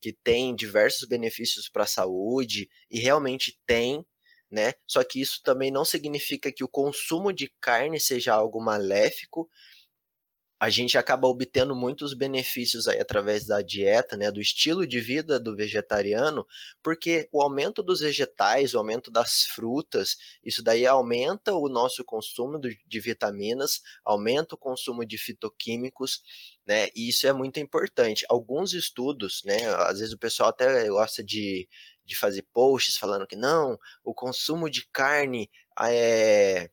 que 0.00 0.12
tem 0.12 0.56
diversos 0.56 1.06
benefícios 1.06 1.68
para 1.68 1.84
a 1.84 1.86
saúde 1.86 2.68
e 2.90 2.98
realmente 2.98 3.56
tem, 3.64 4.04
né? 4.50 4.72
Só 4.86 5.02
que 5.04 5.20
isso 5.20 5.42
também 5.42 5.70
não 5.70 5.84
significa 5.84 6.52
que 6.52 6.64
o 6.64 6.68
consumo 6.68 7.32
de 7.32 7.52
carne 7.60 8.00
seja 8.00 8.34
algo 8.34 8.60
maléfico. 8.60 9.48
A 10.60 10.70
gente 10.70 10.98
acaba 10.98 11.28
obtendo 11.28 11.72
muitos 11.76 12.14
benefícios 12.14 12.88
aí 12.88 12.98
através 12.98 13.46
da 13.46 13.62
dieta, 13.62 14.16
né, 14.16 14.28
do 14.28 14.40
estilo 14.40 14.84
de 14.88 14.98
vida 14.98 15.38
do 15.38 15.54
vegetariano, 15.54 16.44
porque 16.82 17.28
o 17.30 17.40
aumento 17.40 17.80
dos 17.80 18.00
vegetais, 18.00 18.74
o 18.74 18.78
aumento 18.78 19.08
das 19.08 19.44
frutas, 19.44 20.16
isso 20.44 20.60
daí 20.60 20.84
aumenta 20.84 21.54
o 21.54 21.68
nosso 21.68 22.04
consumo 22.04 22.58
de 22.58 23.00
vitaminas, 23.00 23.80
aumenta 24.04 24.56
o 24.56 24.58
consumo 24.58 25.06
de 25.06 25.16
fitoquímicos, 25.16 26.22
né? 26.66 26.88
E 26.94 27.08
isso 27.08 27.28
é 27.28 27.32
muito 27.32 27.60
importante. 27.60 28.26
Alguns 28.28 28.72
estudos, 28.74 29.42
né, 29.44 29.64
às 29.86 30.00
vezes 30.00 30.12
o 30.12 30.18
pessoal 30.18 30.48
até 30.48 30.88
gosta 30.88 31.22
de 31.22 31.68
de 32.08 32.16
fazer 32.16 32.42
posts 32.52 32.96
falando 32.96 33.26
que 33.26 33.36
não, 33.36 33.78
o 34.02 34.14
consumo 34.14 34.70
de 34.70 34.88
carne 34.90 35.50
é, 35.78 36.70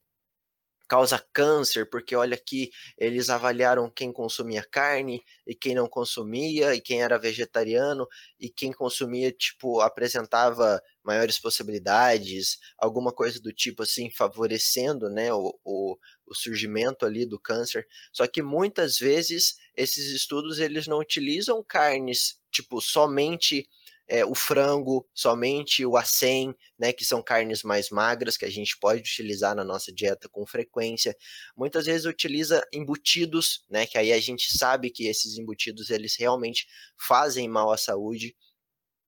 causa 0.87 1.23
câncer, 1.33 1.89
porque 1.89 2.15
olha 2.15 2.35
aqui, 2.35 2.71
eles 2.97 3.29
avaliaram 3.29 3.89
quem 3.89 4.11
consumia 4.11 4.63
carne 4.63 5.21
e 5.45 5.53
quem 5.55 5.75
não 5.75 5.87
consumia, 5.87 6.75
e 6.75 6.81
quem 6.81 7.01
era 7.01 7.17
vegetariano, 7.17 8.07
e 8.39 8.49
quem 8.49 8.71
consumia, 8.71 9.31
tipo, 9.31 9.81
apresentava 9.81 10.81
maiores 11.03 11.39
possibilidades, 11.39 12.57
alguma 12.77 13.11
coisa 13.11 13.41
do 13.41 13.51
tipo 13.51 13.83
assim, 13.83 14.09
favorecendo, 14.09 15.09
né, 15.09 15.33
o, 15.33 15.57
o, 15.63 15.97
o 16.25 16.35
surgimento 16.35 17.05
ali 17.05 17.25
do 17.25 17.39
câncer. 17.39 17.85
Só 18.11 18.27
que 18.27 18.41
muitas 18.41 18.97
vezes 18.97 19.55
esses 19.75 20.07
estudos, 20.13 20.59
eles 20.59 20.87
não 20.87 20.99
utilizam 20.99 21.63
carnes, 21.63 22.39
tipo, 22.51 22.79
somente 22.79 23.67
é, 24.07 24.23
o 24.25 24.35
frango, 24.35 25.07
somente 25.13 25.85
o 25.85 25.97
acém, 25.97 26.55
né, 26.77 26.93
que 26.93 27.03
são 27.03 27.23
carnes 27.23 27.63
mais 27.63 27.89
magras 27.89 28.37
que 28.37 28.45
a 28.45 28.49
gente 28.49 28.77
pode 28.79 29.01
utilizar 29.01 29.55
na 29.55 29.63
nossa 29.63 29.91
dieta 29.91 30.29
com 30.29 30.45
frequência. 30.45 31.15
Muitas 31.55 31.85
vezes 31.85 32.05
utiliza 32.05 32.63
embutidos, 32.71 33.63
né, 33.69 33.85
que 33.85 33.97
aí 33.97 34.13
a 34.13 34.19
gente 34.19 34.55
sabe 34.57 34.91
que 34.91 35.07
esses 35.07 35.37
embutidos 35.37 35.89
eles 35.89 36.15
realmente 36.17 36.67
fazem 36.97 37.47
mal 37.47 37.71
à 37.71 37.77
saúde. 37.77 38.35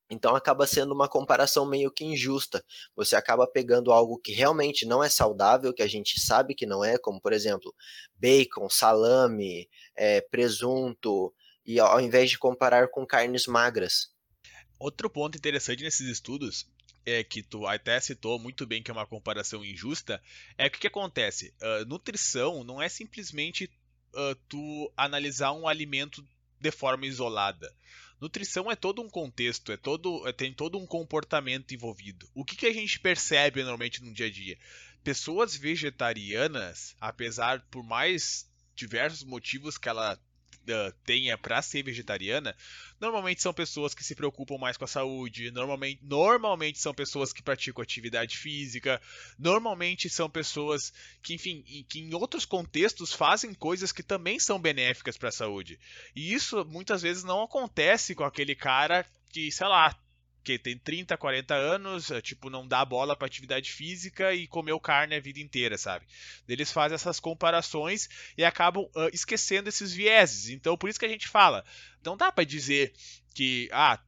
Então 0.09 0.35
acaba 0.35 0.65
sendo 0.65 0.93
uma 0.93 1.09
comparação 1.09 1.65
meio 1.65 1.91
que 1.91 2.05
injusta. 2.05 2.63
Você 2.95 3.15
acaba 3.15 3.45
pegando 3.45 3.91
algo 3.91 4.17
que 4.17 4.31
realmente 4.31 4.85
não 4.85 5.03
é 5.03 5.09
saudável, 5.09 5.73
que 5.73 5.83
a 5.83 5.87
gente 5.87 6.19
sabe 6.19 6.55
que 6.55 6.65
não 6.65 6.83
é, 6.83 6.97
como 6.97 7.21
por 7.21 7.33
exemplo, 7.33 7.75
bacon, 8.15 8.69
salame, 8.69 9.69
é, 9.95 10.21
presunto, 10.21 11.33
e 11.65 11.79
ao 11.79 11.99
invés 11.99 12.29
de 12.29 12.39
comparar 12.39 12.89
com 12.89 13.05
carnes 13.05 13.45
magras. 13.45 14.16
Outro 14.79 15.09
ponto 15.09 15.37
interessante 15.37 15.83
nesses 15.83 16.07
estudos 16.07 16.67
é 17.05 17.23
que 17.23 17.41
tu 17.41 17.65
até 17.65 17.99
citou 17.99 18.37
muito 18.37 18.65
bem 18.65 18.83
que 18.83 18.91
é 18.91 18.93
uma 18.93 19.07
comparação 19.07 19.63
injusta, 19.63 20.21
é 20.57 20.69
que 20.69 20.77
o 20.77 20.81
que 20.81 20.87
acontece? 20.87 21.53
Uh, 21.61 21.85
nutrição 21.85 22.63
não 22.63 22.81
é 22.81 22.89
simplesmente 22.89 23.71
uh, 24.13 24.35
tu 24.47 24.91
analisar 24.95 25.53
um 25.53 25.67
alimento 25.67 26.25
de 26.59 26.71
forma 26.71 27.05
isolada. 27.05 27.73
Nutrição 28.19 28.69
é 28.69 28.75
todo 28.75 29.01
um 29.01 29.09
contexto, 29.09 29.71
é 29.71 29.77
todo, 29.77 30.27
é, 30.27 30.33
tem 30.33 30.51
todo 30.51 30.77
um 30.77 30.87
comportamento 30.87 31.73
envolvido. 31.73 32.27
O 32.33 32.43
que, 32.43 32.55
que 32.55 32.65
a 32.65 32.73
gente 32.73 32.99
percebe 32.99 33.61
normalmente 33.61 34.03
no 34.03 34.11
dia 34.11 34.25
a 34.25 34.31
dia? 34.31 34.57
Pessoas 35.03 35.55
vegetarianas, 35.55 36.95
apesar 36.99 37.61
por 37.69 37.83
mais 37.83 38.49
diversos 38.75 39.23
motivos 39.23 39.77
que 39.77 39.87
ela 39.87 40.19
uh, 40.71 40.91
tenha 41.03 41.37
para 41.37 41.61
ser 41.61 41.83
vegetariana, 41.83 42.55
normalmente 42.99 43.41
são 43.41 43.53
pessoas 43.53 43.93
que 43.93 44.03
se 44.03 44.15
preocupam 44.15 44.57
mais 44.57 44.77
com 44.77 44.85
a 44.85 44.87
saúde, 44.87 45.51
normalmente, 45.51 45.99
normalmente 46.03 46.79
são 46.79 46.93
pessoas 46.93 47.33
que 47.33 47.43
praticam 47.43 47.81
atividade 47.81 48.37
física, 48.37 49.01
normalmente 49.37 50.09
são 50.09 50.29
pessoas 50.29 50.93
que, 51.21 51.33
enfim, 51.33 51.63
que 51.89 51.99
em 51.99 52.13
outros 52.13 52.45
contextos 52.45 53.13
fazem 53.13 53.53
coisas 53.53 53.91
que 53.91 54.03
também 54.03 54.39
são 54.39 54.59
benéficas 54.59 55.17
para 55.17 55.29
a 55.29 55.31
saúde. 55.31 55.79
E 56.15 56.33
isso 56.33 56.65
muitas 56.65 57.01
vezes 57.01 57.23
não 57.23 57.43
acontece 57.43 58.15
com 58.15 58.23
aquele 58.23 58.55
cara 58.55 59.05
que, 59.31 59.51
sei 59.51 59.67
lá, 59.67 59.95
que 60.47 60.57
tem 60.57 60.77
30, 60.77 61.17
40 61.17 61.53
anos, 61.53 62.09
é, 62.09 62.21
tipo, 62.21 62.49
não 62.49 62.65
dá 62.65 62.85
bola 62.85 63.17
para 63.17 63.27
atividade 63.27 63.69
física 63.69 64.33
e 64.33 64.47
comeu 64.47 64.79
carne 64.79 65.13
a 65.13 65.19
vida 65.19 65.41
inteira, 65.41 65.77
sabe? 65.77 66.05
Eles 66.47 66.71
fazem 66.71 66.95
essas 66.95 67.19
comparações 67.19 68.07
e 68.37 68.45
acabam 68.45 68.85
uh, 68.95 69.09
esquecendo 69.11 69.67
esses 69.67 69.91
vieses. 69.91 70.49
Então, 70.49 70.77
por 70.77 70.89
isso 70.89 70.97
que 70.97 71.05
a 71.05 71.09
gente 71.09 71.27
fala, 71.27 71.65
não 72.01 72.15
dá 72.15 72.31
para 72.31 72.45
dizer 72.45 72.93
que, 73.35 73.67
ah, 73.73 73.99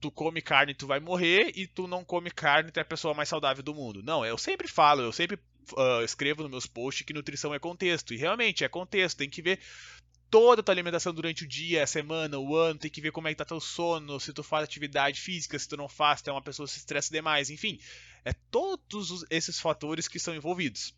tu 0.00 0.12
come 0.12 0.40
carne 0.40 0.74
tu 0.74 0.86
vai 0.86 1.00
morrer 1.00 1.52
e 1.56 1.66
tu 1.66 1.88
não 1.88 2.04
come 2.04 2.30
carne 2.30 2.70
tu 2.70 2.78
é 2.78 2.82
a 2.82 2.84
pessoa 2.84 3.12
mais 3.12 3.28
saudável 3.28 3.62
do 3.62 3.74
mundo. 3.74 4.00
Não, 4.00 4.24
eu 4.24 4.38
sempre 4.38 4.68
falo, 4.68 5.02
eu 5.02 5.12
sempre 5.12 5.40
uh, 5.72 6.04
escrevo 6.04 6.42
nos 6.42 6.50
meus 6.50 6.66
posts 6.66 7.04
que 7.04 7.12
nutrição 7.12 7.52
é 7.52 7.58
contexto. 7.58 8.14
E 8.14 8.16
realmente 8.16 8.62
é 8.64 8.68
contexto, 8.68 9.18
tem 9.18 9.28
que 9.28 9.42
ver 9.42 9.58
toda 10.30 10.60
a 10.60 10.64
tua 10.64 10.72
alimentação 10.72 11.12
durante 11.12 11.44
o 11.44 11.48
dia, 11.48 11.82
a 11.82 11.86
semana, 11.86 12.38
o 12.38 12.56
ano, 12.56 12.78
tem 12.78 12.90
que 12.90 13.00
ver 13.00 13.10
como 13.10 13.26
é 13.26 13.32
que 13.32 13.38
tá 13.38 13.44
teu 13.44 13.60
sono, 13.60 14.20
se 14.20 14.32
tu 14.32 14.42
faz 14.42 14.64
atividade 14.64 15.20
física, 15.20 15.58
se 15.58 15.68
tu 15.68 15.76
não 15.76 15.88
faz, 15.88 16.22
tu 16.22 16.30
é 16.30 16.32
uma 16.32 16.42
pessoa 16.42 16.66
que 16.66 16.72
se 16.72 16.78
estressa 16.78 17.12
demais, 17.12 17.50
enfim. 17.50 17.78
É 18.24 18.32
todos 18.50 19.24
esses 19.28 19.58
fatores 19.58 20.06
que 20.06 20.18
são 20.18 20.34
envolvidos. 20.34 20.94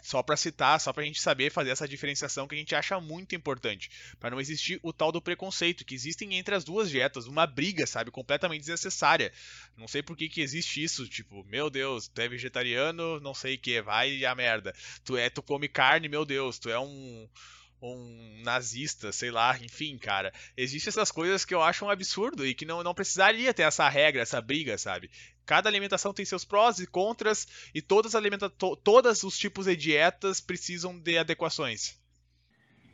Só 0.00 0.22
para 0.22 0.36
citar, 0.36 0.80
só 0.80 0.92
para 0.92 1.02
a 1.02 1.06
gente 1.06 1.20
saber 1.20 1.50
fazer 1.50 1.70
essa 1.70 1.88
diferenciação 1.88 2.46
que 2.46 2.54
a 2.54 2.58
gente 2.58 2.72
acha 2.72 3.00
muito 3.00 3.34
importante, 3.34 3.90
para 4.20 4.30
não 4.30 4.40
existir 4.40 4.78
o 4.80 4.92
tal 4.92 5.10
do 5.10 5.20
preconceito 5.20 5.84
que 5.84 5.94
existem 5.94 6.36
entre 6.36 6.54
as 6.54 6.62
duas 6.62 6.88
dietas, 6.88 7.26
uma 7.26 7.48
briga, 7.48 7.84
sabe, 7.84 8.12
completamente 8.12 8.60
desnecessária. 8.60 9.32
Não 9.76 9.88
sei 9.88 10.00
por 10.00 10.16
que, 10.16 10.28
que 10.28 10.40
existe 10.40 10.82
isso, 10.82 11.08
tipo, 11.08 11.42
meu 11.44 11.68
Deus, 11.68 12.06
tu 12.06 12.20
é 12.20 12.28
vegetariano, 12.28 13.18
não 13.18 13.34
sei 13.34 13.56
o 13.56 13.58
que, 13.58 13.82
vai 13.82 14.24
a 14.24 14.34
merda. 14.36 14.72
Tu 15.04 15.16
é, 15.16 15.28
tu 15.28 15.42
come 15.42 15.68
carne, 15.68 16.08
meu 16.08 16.24
Deus, 16.24 16.60
tu 16.60 16.70
é 16.70 16.78
um 16.78 17.28
um 17.80 18.42
nazista, 18.42 19.12
sei 19.12 19.30
lá, 19.30 19.56
enfim, 19.58 19.96
cara. 19.98 20.32
Existem 20.56 20.90
essas 20.90 21.12
coisas 21.12 21.44
que 21.44 21.54
eu 21.54 21.62
acho 21.62 21.84
um 21.84 21.90
absurdo 21.90 22.46
e 22.46 22.54
que 22.54 22.64
não, 22.64 22.82
não 22.82 22.94
precisaria 22.94 23.54
ter 23.54 23.62
essa 23.62 23.88
regra, 23.88 24.22
essa 24.22 24.40
briga, 24.40 24.76
sabe? 24.76 25.10
Cada 25.46 25.68
alimentação 25.68 26.12
tem 26.12 26.24
seus 26.24 26.44
prós 26.44 26.78
e 26.78 26.86
contras 26.86 27.46
e 27.74 27.80
todas, 27.80 28.14
alimenta 28.14 28.50
to 28.50 28.76
todos 28.76 29.22
os 29.22 29.38
tipos 29.38 29.66
de 29.66 29.76
dietas 29.76 30.40
precisam 30.40 30.98
de 30.98 31.16
adequações. 31.18 31.98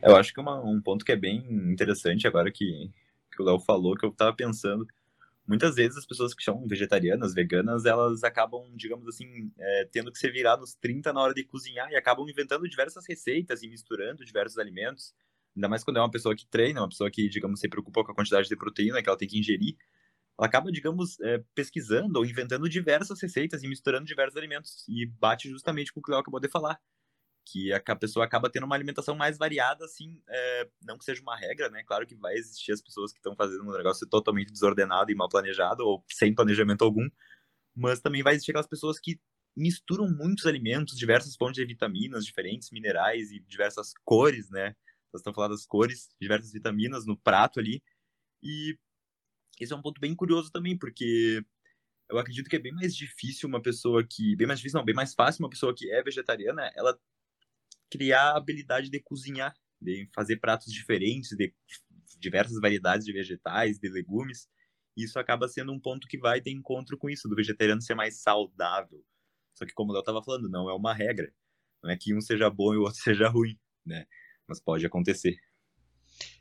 Eu 0.02 0.16
acho 0.16 0.32
que 0.32 0.40
uma, 0.40 0.60
um 0.62 0.80
ponto 0.80 1.04
que 1.04 1.12
é 1.12 1.16
bem 1.16 1.44
interessante 1.48 2.26
agora 2.26 2.52
que, 2.52 2.90
que 3.34 3.42
o 3.42 3.44
Léo 3.44 3.58
falou, 3.58 3.96
que 3.96 4.04
eu 4.04 4.12
tava 4.12 4.34
pensando, 4.34 4.86
muitas 5.46 5.74
vezes 5.74 5.98
as 5.98 6.06
pessoas 6.06 6.34
que 6.34 6.42
são 6.42 6.66
vegetarianas, 6.66 7.34
veganas, 7.34 7.84
elas 7.84 8.24
acabam, 8.24 8.64
digamos 8.74 9.06
assim, 9.08 9.52
é, 9.58 9.88
tendo 9.92 10.10
que 10.10 10.18
se 10.18 10.30
virar 10.30 10.56
nos 10.56 10.74
30 10.74 11.12
na 11.12 11.20
hora 11.20 11.34
de 11.34 11.44
cozinhar 11.44 11.90
e 11.90 11.96
acabam 11.96 12.28
inventando 12.28 12.68
diversas 12.68 13.04
receitas 13.06 13.62
e 13.62 13.68
misturando 13.68 14.24
diversos 14.24 14.58
alimentos. 14.58 15.14
Ainda 15.56 15.68
mais 15.68 15.84
quando 15.84 15.98
é 15.98 16.00
uma 16.00 16.10
pessoa 16.10 16.34
que 16.34 16.46
treina, 16.46 16.80
uma 16.80 16.88
pessoa 16.88 17.10
que, 17.10 17.28
digamos, 17.28 17.60
se 17.60 17.68
preocupa 17.68 18.02
com 18.04 18.12
a 18.12 18.14
quantidade 18.14 18.48
de 18.48 18.56
proteína 18.56 19.02
que 19.02 19.08
ela 19.08 19.18
tem 19.18 19.28
que 19.28 19.38
ingerir. 19.38 19.76
Ela 20.36 20.48
acaba, 20.48 20.72
digamos, 20.72 21.20
é, 21.20 21.42
pesquisando 21.54 22.18
ou 22.18 22.24
inventando 22.24 22.68
diversas 22.68 23.20
receitas 23.20 23.62
e 23.62 23.68
misturando 23.68 24.04
diversos 24.04 24.36
alimentos. 24.36 24.84
E 24.88 25.06
bate 25.06 25.48
justamente 25.48 25.92
com 25.92 26.00
o 26.00 26.02
que 26.02 26.10
o 26.10 26.12
Léo 26.12 26.20
acabou 26.20 26.40
de 26.40 26.48
falar 26.48 26.80
que 27.44 27.72
a 27.72 27.96
pessoa 27.96 28.24
acaba 28.24 28.50
tendo 28.50 28.64
uma 28.64 28.74
alimentação 28.74 29.14
mais 29.14 29.36
variada, 29.36 29.84
assim, 29.84 30.20
é, 30.28 30.68
não 30.82 30.96
que 30.96 31.04
seja 31.04 31.22
uma 31.22 31.36
regra, 31.36 31.68
né? 31.70 31.82
Claro 31.84 32.06
que 32.06 32.14
vai 32.14 32.34
existir 32.34 32.72
as 32.72 32.80
pessoas 32.80 33.12
que 33.12 33.18
estão 33.18 33.36
fazendo 33.36 33.62
um 33.62 33.76
negócio 33.76 34.08
totalmente 34.08 34.52
desordenado 34.52 35.10
e 35.12 35.14
mal 35.14 35.28
planejado, 35.28 35.84
ou 35.84 36.04
sem 36.10 36.34
planejamento 36.34 36.82
algum, 36.82 37.08
mas 37.74 38.00
também 38.00 38.22
vai 38.22 38.34
existir 38.34 38.52
aquelas 38.52 38.66
pessoas 38.66 38.98
que 38.98 39.20
misturam 39.56 40.08
muitos 40.08 40.46
alimentos, 40.46 40.96
diversas 40.96 41.36
fontes 41.36 41.56
de 41.56 41.66
vitaminas 41.66 42.24
diferentes, 42.24 42.70
minerais 42.70 43.30
e 43.30 43.40
diversas 43.40 43.92
cores, 44.04 44.50
né? 44.50 44.74
Nós 45.12 45.20
estamos 45.20 45.36
falando 45.36 45.52
das 45.52 45.66
cores, 45.66 46.08
diversas 46.20 46.52
vitaminas 46.52 47.06
no 47.06 47.16
prato 47.16 47.60
ali, 47.60 47.82
e 48.42 48.76
esse 49.60 49.72
é 49.72 49.76
um 49.76 49.82
ponto 49.82 50.00
bem 50.00 50.14
curioso 50.14 50.50
também, 50.50 50.76
porque 50.76 51.44
eu 52.08 52.18
acredito 52.18 52.48
que 52.48 52.56
é 52.56 52.58
bem 52.58 52.72
mais 52.72 52.94
difícil 52.94 53.48
uma 53.48 53.62
pessoa 53.62 54.04
que. 54.04 54.36
Bem 54.36 54.46
mais 54.46 54.58
difícil, 54.58 54.78
não, 54.78 54.84
bem 54.84 54.94
mais 54.94 55.14
fácil 55.14 55.44
uma 55.44 55.50
pessoa 55.50 55.74
que 55.74 55.90
é 55.90 56.02
vegetariana, 56.02 56.70
ela 56.74 56.98
criar 57.96 58.32
a 58.32 58.36
habilidade 58.36 58.90
de 58.90 59.00
cozinhar, 59.00 59.54
de 59.80 60.08
fazer 60.12 60.38
pratos 60.38 60.72
diferentes, 60.72 61.30
de 61.36 61.54
diversas 62.18 62.58
variedades 62.60 63.06
de 63.06 63.12
vegetais, 63.12 63.78
de 63.78 63.88
legumes. 63.88 64.48
Isso 64.96 65.16
acaba 65.18 65.46
sendo 65.46 65.72
um 65.72 65.80
ponto 65.80 66.08
que 66.08 66.18
vai 66.18 66.40
de 66.40 66.50
encontro 66.50 66.98
com 66.98 67.08
isso, 67.08 67.28
do 67.28 67.36
vegetariano 67.36 67.80
ser 67.80 67.94
mais 67.94 68.20
saudável. 68.20 69.00
Só 69.54 69.64
que, 69.64 69.72
como 69.72 69.94
eu 69.94 70.00
estava 70.00 70.22
falando, 70.24 70.48
não 70.48 70.68
é 70.68 70.74
uma 70.74 70.92
regra. 70.92 71.32
Não 71.82 71.90
é 71.90 71.96
que 71.96 72.12
um 72.12 72.20
seja 72.20 72.50
bom 72.50 72.74
e 72.74 72.78
o 72.78 72.82
outro 72.82 72.98
seja 73.00 73.28
ruim, 73.28 73.56
né? 73.86 74.06
Mas 74.48 74.60
pode 74.60 74.84
acontecer. 74.84 75.36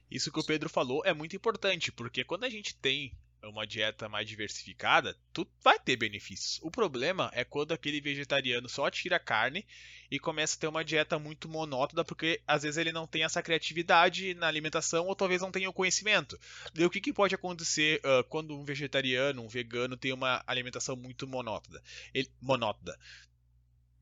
Isso 0.10 0.32
que 0.32 0.40
o 0.40 0.46
Pedro 0.46 0.70
falou 0.70 1.04
é 1.06 1.14
muito 1.14 1.36
importante, 1.36 1.92
porque 1.92 2.24
quando 2.24 2.46
a 2.46 2.50
gente 2.50 2.76
tem 2.80 3.16
uma 3.44 3.68
dieta 3.68 4.08
mais 4.08 4.28
diversificada, 4.28 5.16
tu 5.32 5.48
vai 5.62 5.80
ter 5.80 5.96
benefícios. 5.96 6.60
O 6.62 6.72
problema 6.72 7.30
é 7.34 7.44
quando 7.44 7.74
aquele 7.74 8.00
vegetariano 8.00 8.70
só 8.70 8.90
tira 8.90 9.20
carne 9.20 9.66
e 10.10 10.20
começa 10.20 10.56
a 10.56 10.60
ter 10.60 10.68
uma 10.68 10.84
dieta 10.84 11.20
muito 11.20 11.50
monótona, 11.50 12.04
porque 12.04 12.42
às 12.48 12.64
vezes 12.64 12.78
ele 12.78 12.92
não 12.92 13.08
tem 13.08 13.24
essa 13.24 13.42
criatividade 13.42 14.34
na 14.36 14.48
alimentação 14.48 15.08
ou 15.08 15.16
talvez 15.16 15.42
não 15.42 15.52
tenha 15.52 15.70
o 15.70 15.74
conhecimento. 15.74 16.40
E 16.76 16.86
o 16.86 16.90
que, 16.90 17.02
que 17.02 17.14
pode 17.14 17.36
acontecer 17.36 18.00
uh, 18.00 18.24
quando 18.26 18.58
um 18.58 18.64
vegetariano, 18.64 19.42
um 19.42 19.48
vegano 19.48 19.98
tem 19.98 20.14
uma 20.14 20.44
alimentação 20.48 20.96
muito 20.96 21.28
monótona? 21.28 21.82
Ele, 22.14 22.30
monótona. 22.42 22.98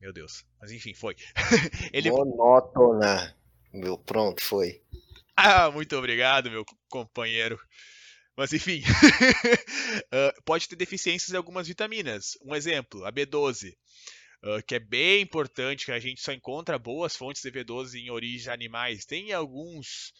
Meu 0.00 0.12
Deus. 0.12 0.44
Mas 0.60 0.70
enfim, 0.72 0.94
foi. 0.94 1.16
ele... 1.92 2.10
Monótona. 2.10 3.36
Meu, 3.72 3.96
pronto, 3.96 4.42
foi. 4.42 4.82
Ah, 5.36 5.70
muito 5.70 5.96
obrigado, 5.96 6.50
meu 6.50 6.64
companheiro. 6.88 7.58
Mas 8.36 8.52
enfim, 8.52 8.80
uh, 8.80 10.42
pode 10.44 10.68
ter 10.68 10.76
deficiências 10.76 11.32
em 11.32 11.36
algumas 11.36 11.68
vitaminas. 11.68 12.38
Um 12.42 12.54
exemplo, 12.54 13.04
a 13.04 13.12
B12, 13.12 13.74
uh, 14.42 14.62
que 14.66 14.76
é 14.76 14.80
bem 14.80 15.22
importante, 15.22 15.86
que 15.86 15.92
a 15.92 15.98
gente 15.98 16.22
só 16.22 16.32
encontra 16.32 16.78
boas 16.78 17.14
fontes 17.14 17.42
de 17.42 17.50
B12 17.50 17.94
em 17.96 18.10
origem 18.10 18.52
animais. 18.52 19.04
Tem 19.04 19.32
alguns 19.32 20.12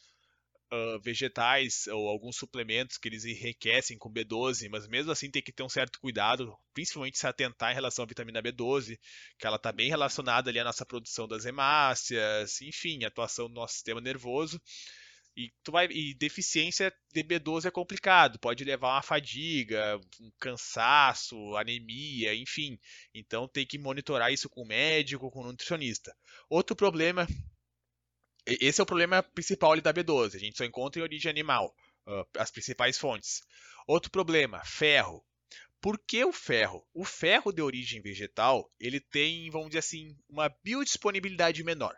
uh, 0.72 1.00
vegetais 1.00 1.86
ou 1.88 2.08
alguns 2.08 2.36
suplementos 2.36 2.96
que 2.96 3.08
eles 3.08 3.24
enriquecem 3.24 3.98
com 3.98 4.12
B12, 4.12 4.68
mas 4.70 4.88
mesmo 4.88 5.12
assim 5.12 5.30
tem 5.30 5.42
que 5.42 5.52
ter 5.52 5.62
um 5.62 5.68
certo 5.68 6.00
cuidado, 6.00 6.56
principalmente 6.72 7.18
se 7.18 7.26
atentar 7.26 7.72
em 7.72 7.74
relação 7.74 8.04
à 8.04 8.06
vitamina 8.06 8.42
B12, 8.42 8.98
que 9.38 9.46
ela 9.46 9.56
está 9.56 9.70
bem 9.70 9.88
relacionada 9.88 10.50
ali 10.50 10.58
à 10.58 10.64
nossa 10.64 10.86
produção 10.86 11.28
das 11.28 11.44
hemácias, 11.44 12.60
enfim, 12.62 13.04
atuação 13.04 13.48
do 13.48 13.54
nosso 13.54 13.74
sistema 13.74 14.00
nervoso. 14.00 14.60
E, 15.34 15.50
tu 15.64 15.72
vai, 15.72 15.86
e 15.86 16.14
deficiência 16.14 16.92
de 17.12 17.24
B12 17.24 17.64
é 17.64 17.70
complicado, 17.70 18.38
pode 18.38 18.64
levar 18.64 18.88
a 18.88 18.94
uma 18.96 19.02
fadiga, 19.02 19.98
um 20.20 20.30
cansaço, 20.38 21.56
anemia, 21.56 22.34
enfim. 22.34 22.78
Então 23.14 23.48
tem 23.48 23.66
que 23.66 23.78
monitorar 23.78 24.30
isso 24.32 24.48
com 24.48 24.62
o 24.62 24.66
médico, 24.66 25.30
com 25.30 25.40
o 25.40 25.44
nutricionista. 25.44 26.14
Outro 26.50 26.76
problema, 26.76 27.26
esse 28.46 28.80
é 28.80 28.84
o 28.84 28.86
problema 28.86 29.22
principal 29.22 29.72
ali 29.72 29.80
da 29.80 29.92
B12, 29.92 30.34
a 30.34 30.38
gente 30.38 30.58
só 30.58 30.64
encontra 30.64 31.00
em 31.00 31.02
origem 31.02 31.30
animal, 31.30 31.74
uh, 32.06 32.26
as 32.36 32.50
principais 32.50 32.98
fontes. 32.98 33.40
Outro 33.86 34.10
problema, 34.10 34.62
ferro. 34.64 35.24
Por 35.80 35.98
que 35.98 36.24
o 36.24 36.32
ferro? 36.32 36.86
O 36.92 37.04
ferro 37.04 37.50
de 37.52 37.62
origem 37.62 38.02
vegetal, 38.02 38.70
ele 38.78 39.00
tem, 39.00 39.50
vamos 39.50 39.68
dizer 39.68 39.78
assim, 39.78 40.14
uma 40.28 40.48
biodisponibilidade 40.62 41.64
menor. 41.64 41.96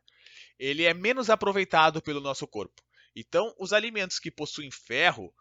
Ele 0.56 0.84
é 0.84 0.94
menos 0.94 1.28
aproveitado 1.28 2.00
pelo 2.00 2.20
nosso 2.20 2.46
corpo. 2.46 2.83
Então, 3.14 3.54
os 3.58 3.72
alimentos 3.72 4.18
que 4.18 4.30
possuem 4.30 4.70
ferro, 4.70 5.32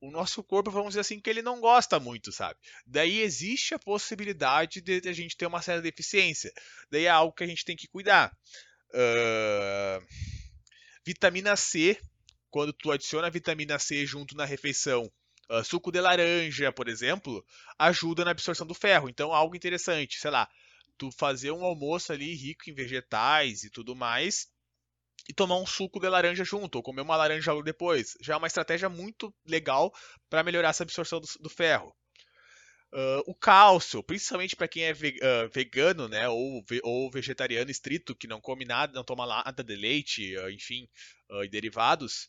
o 0.00 0.10
nosso 0.10 0.42
corpo, 0.42 0.70
vamos 0.70 0.90
dizer 0.90 1.00
assim, 1.00 1.20
que 1.20 1.28
ele 1.28 1.42
não 1.42 1.60
gosta 1.60 2.00
muito, 2.00 2.32
sabe? 2.32 2.58
Daí 2.86 3.20
existe 3.20 3.74
a 3.74 3.78
possibilidade 3.78 4.80
de 4.80 5.08
a 5.08 5.12
gente 5.12 5.36
ter 5.36 5.46
uma 5.46 5.60
certa 5.60 5.82
deficiência. 5.82 6.52
Daí 6.90 7.04
é 7.04 7.10
algo 7.10 7.34
que 7.34 7.44
a 7.44 7.46
gente 7.46 7.64
tem 7.64 7.76
que 7.76 7.86
cuidar. 7.86 8.34
Uh... 8.90 10.06
Vitamina 11.04 11.56
C, 11.56 12.00
quando 12.50 12.72
tu 12.72 12.90
adiciona 12.90 13.30
vitamina 13.30 13.78
C 13.78 14.04
junto 14.06 14.36
na 14.36 14.44
refeição, 14.44 15.10
uh, 15.50 15.64
suco 15.64 15.90
de 15.90 16.00
laranja, 16.00 16.72
por 16.72 16.88
exemplo, 16.88 17.44
ajuda 17.78 18.24
na 18.24 18.30
absorção 18.30 18.66
do 18.66 18.74
ferro. 18.74 19.08
Então, 19.08 19.32
algo 19.32 19.56
interessante, 19.56 20.18
sei 20.18 20.30
lá, 20.30 20.48
tu 20.98 21.10
fazer 21.10 21.50
um 21.50 21.64
almoço 21.64 22.12
ali 22.12 22.34
rico 22.34 22.68
em 22.68 22.74
vegetais 22.74 23.64
e 23.64 23.70
tudo 23.70 23.96
mais, 23.96 24.48
e 25.28 25.34
tomar 25.34 25.56
um 25.56 25.66
suco 25.66 26.00
de 26.00 26.08
laranja 26.08 26.44
junto, 26.44 26.76
ou 26.76 26.82
comer 26.82 27.02
uma 27.02 27.16
laranja 27.16 27.52
logo 27.52 27.64
depois. 27.64 28.16
Já 28.20 28.34
é 28.34 28.36
uma 28.36 28.46
estratégia 28.46 28.88
muito 28.88 29.34
legal 29.46 29.92
para 30.28 30.42
melhorar 30.42 30.70
essa 30.70 30.82
absorção 30.82 31.20
do, 31.20 31.26
do 31.40 31.48
ferro. 31.48 31.94
Uh, 32.92 33.22
o 33.24 33.34
cálcio, 33.36 34.02
principalmente 34.02 34.56
para 34.56 34.66
quem 34.66 34.82
é 34.82 34.90
uh, 34.90 35.48
vegano, 35.54 36.08
né, 36.08 36.28
ou, 36.28 36.60
ve 36.68 36.80
ou, 36.82 37.08
vegetariano 37.08 37.70
estrito, 37.70 38.16
que 38.16 38.26
não 38.26 38.40
come 38.40 38.64
nada, 38.64 38.92
não 38.92 39.04
toma 39.04 39.26
nada 39.26 39.62
de 39.62 39.76
leite, 39.76 40.36
uh, 40.36 40.50
enfim, 40.50 40.88
e 41.44 41.48
derivados, 41.48 42.26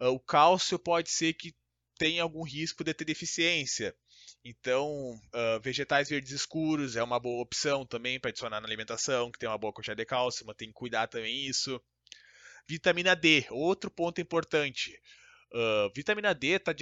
o 0.00 0.18
cálcio 0.18 0.78
pode 0.78 1.10
ser 1.10 1.34
que 1.34 1.54
tenha 1.98 2.22
algum 2.22 2.42
risco 2.42 2.82
de 2.82 2.94
ter 2.94 3.04
deficiência. 3.04 3.94
Então, 4.42 5.20
vegetais 5.60 6.08
verdes 6.08 6.30
escuros 6.30 6.96
é 6.96 7.02
uma 7.02 7.20
boa 7.20 7.42
opção 7.42 7.84
também 7.84 8.18
para 8.18 8.30
adicionar 8.30 8.60
na 8.60 8.66
alimentação, 8.66 9.30
que 9.30 9.38
tem 9.38 9.48
uma 9.48 9.58
boa 9.58 9.72
quantidade 9.72 9.98
de 9.98 10.06
cálcio, 10.06 10.46
mas 10.46 10.56
tem 10.56 10.68
que 10.68 10.74
cuidar 10.74 11.08
também 11.08 11.44
isso. 11.44 11.78
Vitamina 12.68 13.16
D, 13.16 13.46
outro 13.50 13.90
ponto 13.90 14.20
importante. 14.20 14.92
Uh, 15.50 15.90
vitamina 15.94 16.34
D 16.34 16.48
está 16.48 16.74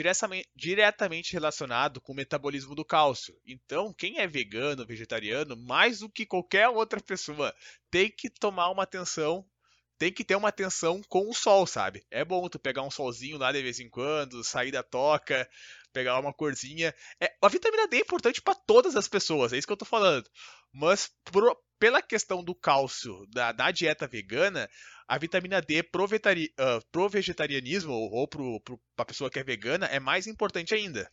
diretamente 0.57 1.33
relacionado 1.33 2.01
com 2.01 2.13
o 2.13 2.17
metabolismo 2.17 2.75
do 2.75 2.85
cálcio. 2.85 3.39
Então, 3.47 3.93
quem 3.93 4.19
é 4.19 4.27
vegano, 4.27 4.85
vegetariano, 4.85 5.57
mais 5.57 6.01
do 6.01 6.11
que 6.11 6.27
qualquer 6.27 6.69
outra 6.69 7.01
pessoa, 7.01 7.55
tem 7.89 8.11
que 8.11 8.29
tomar 8.29 8.71
uma 8.71 8.83
atenção, 8.83 9.47
tem 9.97 10.13
que 10.13 10.25
ter 10.25 10.35
uma 10.35 10.49
atenção 10.49 11.01
com 11.09 11.31
o 11.31 11.35
sol, 11.35 11.65
sabe? 11.65 12.05
É 12.11 12.25
bom 12.25 12.49
tu 12.49 12.59
pegar 12.59 12.83
um 12.83 12.91
solzinho 12.91 13.39
lá 13.39 13.53
de 13.53 13.63
vez 13.63 13.79
em 13.79 13.89
quando, 13.89 14.43
sair 14.43 14.73
da 14.73 14.83
toca, 14.83 15.49
pegar 15.93 16.19
uma 16.19 16.35
corzinha. 16.35 16.93
É, 17.21 17.33
a 17.41 17.49
vitamina 17.49 17.87
D 17.87 17.99
é 17.99 18.01
importante 18.01 18.43
para 18.43 18.57
todas 18.57 18.97
as 18.97 19.07
pessoas, 19.07 19.53
é 19.53 19.59
isso 19.59 19.67
que 19.67 19.73
eu 19.73 19.79
tô 19.79 19.85
falando. 19.85 20.29
Mas 20.73 21.09
pro, 21.25 21.57
pela 21.79 22.03
questão 22.03 22.43
do 22.43 22.55
cálcio 22.55 23.27
da, 23.29 23.53
da 23.53 23.71
dieta 23.71 24.09
vegana, 24.09 24.69
a 25.09 25.19
vitamina 25.19 25.61
D 25.61 25.83
pro, 25.83 26.07
vetari, 26.07 26.53
uh, 26.59 26.85
pro 26.91 27.09
vegetarianismo 27.09 27.93
ou 27.93 28.27
pro, 28.27 28.61
pro, 28.61 28.81
pra 28.95 29.05
pessoa 29.05 29.31
que 29.31 29.39
é 29.39 29.45
vegana 29.45 29.87
é 29.87 30.01
mais 30.01 30.27
importante 30.27 30.75
ainda. 30.75 31.11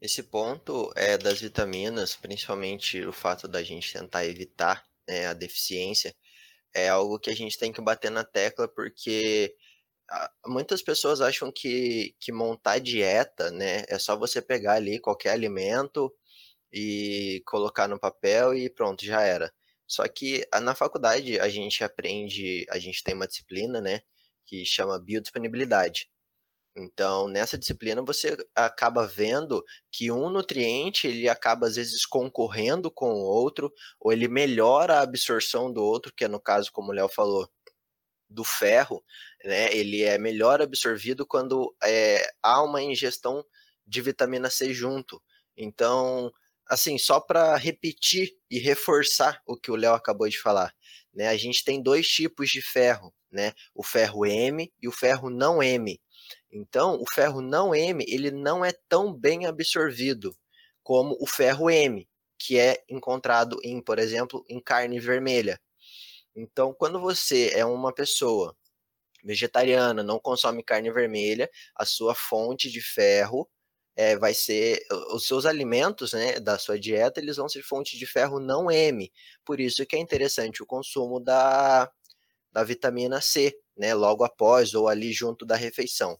Esse 0.00 0.22
ponto 0.22 0.92
é 0.94 1.16
das 1.16 1.40
vitaminas, 1.40 2.14
principalmente 2.16 3.04
o 3.04 3.12
fato 3.12 3.48
da 3.48 3.62
gente 3.62 3.92
tentar 3.92 4.26
evitar 4.26 4.84
né, 5.08 5.26
a 5.26 5.32
deficiência, 5.32 6.14
é 6.74 6.88
algo 6.88 7.18
que 7.18 7.30
a 7.30 7.34
gente 7.34 7.58
tem 7.58 7.72
que 7.72 7.80
bater 7.80 8.10
na 8.10 8.24
tecla 8.24 8.68
porque 8.68 9.54
muitas 10.46 10.82
pessoas 10.82 11.20
acham 11.20 11.50
que, 11.50 12.14
que 12.20 12.30
montar 12.30 12.78
dieta, 12.78 13.50
né, 13.50 13.84
é 13.88 13.98
só 13.98 14.16
você 14.16 14.40
pegar 14.42 14.74
ali 14.74 15.00
qualquer 15.00 15.30
alimento 15.30 16.14
e 16.72 17.42
colocar 17.46 17.88
no 17.88 17.98
papel 17.98 18.54
e 18.54 18.68
pronto, 18.68 19.04
já 19.04 19.22
era. 19.22 19.52
Só 19.86 20.06
que 20.08 20.46
na 20.62 20.74
faculdade 20.74 21.38
a 21.40 21.48
gente 21.48 21.84
aprende, 21.84 22.66
a 22.70 22.78
gente 22.78 23.02
tem 23.04 23.14
uma 23.14 23.26
disciplina, 23.26 23.80
né, 23.80 24.02
que 24.44 24.64
chama 24.64 24.98
biodisponibilidade. 24.98 26.08
Então, 26.76 27.26
nessa 27.28 27.56
disciplina 27.56 28.02
você 28.02 28.36
acaba 28.54 29.06
vendo 29.06 29.64
que 29.90 30.10
um 30.10 30.28
nutriente, 30.28 31.06
ele 31.06 31.28
acaba 31.28 31.66
às 31.66 31.76
vezes 31.76 32.04
concorrendo 32.04 32.90
com 32.90 33.14
o 33.14 33.24
outro, 33.24 33.72
ou 33.98 34.12
ele 34.12 34.28
melhora 34.28 34.96
a 34.96 35.02
absorção 35.02 35.72
do 35.72 35.82
outro, 35.82 36.12
que 36.14 36.24
é 36.24 36.28
no 36.28 36.40
caso, 36.40 36.70
como 36.72 36.90
o 36.90 36.94
Léo 36.94 37.08
falou, 37.08 37.48
do 38.28 38.44
ferro, 38.44 39.02
né? 39.44 39.72
Ele 39.74 40.02
é 40.02 40.18
melhor 40.18 40.60
absorvido 40.60 41.26
quando 41.26 41.74
é, 41.82 42.28
há 42.42 42.62
uma 42.62 42.82
ingestão 42.82 43.44
de 43.86 44.02
vitamina 44.02 44.50
C 44.50 44.74
junto. 44.74 45.22
Então, 45.56 46.32
assim, 46.68 46.98
só 46.98 47.20
para 47.20 47.56
repetir 47.56 48.30
e 48.50 48.58
reforçar 48.58 49.40
o 49.46 49.56
que 49.56 49.70
o 49.70 49.76
Léo 49.76 49.94
acabou 49.94 50.28
de 50.28 50.38
falar, 50.38 50.74
né? 51.14 51.28
A 51.28 51.36
gente 51.36 51.64
tem 51.64 51.82
dois 51.82 52.08
tipos 52.08 52.50
de 52.50 52.60
ferro, 52.62 53.14
né? 53.30 53.52
O 53.74 53.82
ferro 53.82 54.26
M 54.26 54.72
e 54.80 54.88
o 54.88 54.92
ferro 54.92 55.30
não 55.30 55.62
M. 55.62 56.00
Então, 56.50 57.00
o 57.00 57.04
ferro 57.12 57.40
não 57.40 57.74
M, 57.74 58.04
ele 58.08 58.30
não 58.30 58.64
é 58.64 58.72
tão 58.88 59.12
bem 59.12 59.46
absorvido 59.46 60.36
como 60.82 61.16
o 61.20 61.26
ferro 61.26 61.70
M, 61.70 62.08
que 62.38 62.58
é 62.58 62.82
encontrado 62.88 63.58
em, 63.62 63.80
por 63.80 63.98
exemplo, 63.98 64.44
em 64.48 64.60
carne 64.60 64.98
vermelha. 65.00 65.60
Então, 66.34 66.74
quando 66.74 67.00
você 67.00 67.50
é 67.54 67.64
uma 67.64 67.92
pessoa 67.92 68.56
vegetariana, 69.24 70.02
não 70.02 70.18
consome 70.20 70.62
carne 70.62 70.90
vermelha, 70.92 71.50
a 71.74 71.84
sua 71.84 72.14
fonte 72.14 72.70
de 72.70 72.80
ferro 72.80 73.48
é, 73.96 74.16
vai 74.16 74.34
ser 74.34 74.86
os 75.10 75.26
seus 75.26 75.46
alimentos, 75.46 76.12
né, 76.12 76.38
da 76.38 76.58
sua 76.58 76.78
dieta, 76.78 77.18
eles 77.18 77.36
vão 77.36 77.48
ser 77.48 77.62
fonte 77.62 77.98
de 77.98 78.04
ferro 78.06 78.38
não 78.38 78.70
M. 78.70 79.10
Por 79.44 79.58
isso 79.58 79.84
que 79.86 79.96
é 79.96 79.98
interessante 79.98 80.62
o 80.62 80.66
consumo 80.66 81.18
da, 81.18 81.90
da 82.52 82.62
vitamina 82.62 83.20
C, 83.22 83.58
né, 83.76 83.94
logo 83.94 84.22
após 84.22 84.74
ou 84.74 84.86
ali 84.86 85.12
junto 85.12 85.46
da 85.46 85.56
refeição. 85.56 86.18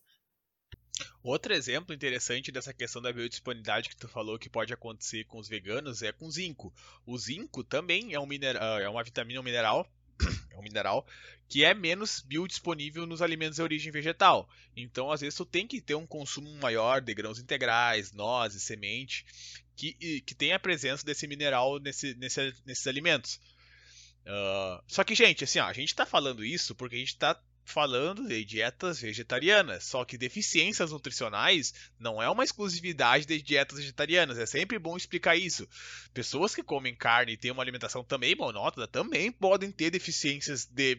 Outro 1.22 1.52
exemplo 1.52 1.94
interessante 1.94 2.50
dessa 2.50 2.72
questão 2.72 3.02
da 3.02 3.12
biodisponibilidade 3.12 3.90
que 3.90 3.96
tu 3.96 4.08
falou 4.08 4.38
que 4.38 4.48
pode 4.48 4.72
acontecer 4.72 5.24
com 5.24 5.38
os 5.38 5.46
veganos 5.46 6.00
é 6.00 6.10
com 6.10 6.30
zinco. 6.30 6.72
O 7.04 7.18
zinco 7.18 7.62
também 7.62 8.14
é, 8.14 8.20
um 8.20 8.24
mineral, 8.24 8.78
é 8.78 8.88
uma 8.88 9.04
vitamina 9.04 9.40
um 9.40 9.42
mineral 9.42 9.86
é 10.50 10.58
um 10.58 10.62
mineral 10.62 11.06
que 11.48 11.64
é 11.64 11.72
menos 11.72 12.20
biodisponível 12.20 13.06
nos 13.06 13.22
alimentos 13.22 13.56
de 13.56 13.62
origem 13.62 13.92
vegetal. 13.92 14.48
Então, 14.76 15.10
às 15.10 15.20
vezes, 15.20 15.36
tu 15.36 15.44
tem 15.44 15.66
que 15.66 15.80
ter 15.80 15.94
um 15.94 16.06
consumo 16.06 16.52
maior 16.56 17.00
de 17.00 17.14
grãos 17.14 17.38
integrais, 17.38 18.12
nozes, 18.12 18.64
semente, 18.64 19.24
que, 19.76 20.20
que 20.22 20.34
tem 20.34 20.52
a 20.52 20.58
presença 20.58 21.04
desse 21.04 21.26
mineral 21.26 21.78
nesse, 21.78 22.14
nesse, 22.14 22.52
nesses 22.64 22.86
alimentos. 22.86 23.40
Uh, 24.26 24.82
só 24.88 25.04
que, 25.04 25.14
gente, 25.14 25.44
assim, 25.44 25.60
ó, 25.60 25.66
a 25.66 25.72
gente 25.72 25.90
está 25.90 26.04
falando 26.04 26.44
isso 26.44 26.74
porque 26.74 26.96
a 26.96 26.98
gente 26.98 27.12
está 27.12 27.40
falando 27.66 28.26
de 28.26 28.44
dietas 28.44 29.00
vegetarianas. 29.00 29.84
Só 29.84 30.04
que 30.04 30.16
deficiências 30.16 30.92
nutricionais 30.92 31.74
não 31.98 32.22
é 32.22 32.30
uma 32.30 32.44
exclusividade 32.44 33.26
de 33.26 33.42
dietas 33.42 33.78
vegetarianas. 33.78 34.38
É 34.38 34.46
sempre 34.46 34.78
bom 34.78 34.96
explicar 34.96 35.36
isso. 35.36 35.68
Pessoas 36.14 36.54
que 36.54 36.62
comem 36.62 36.94
carne 36.94 37.32
e 37.32 37.36
têm 37.36 37.50
uma 37.50 37.62
alimentação 37.62 38.04
também 38.04 38.34
monótona 38.34 38.86
também 38.86 39.30
podem 39.32 39.70
ter 39.70 39.90
deficiências 39.90 40.64
de 40.64 40.94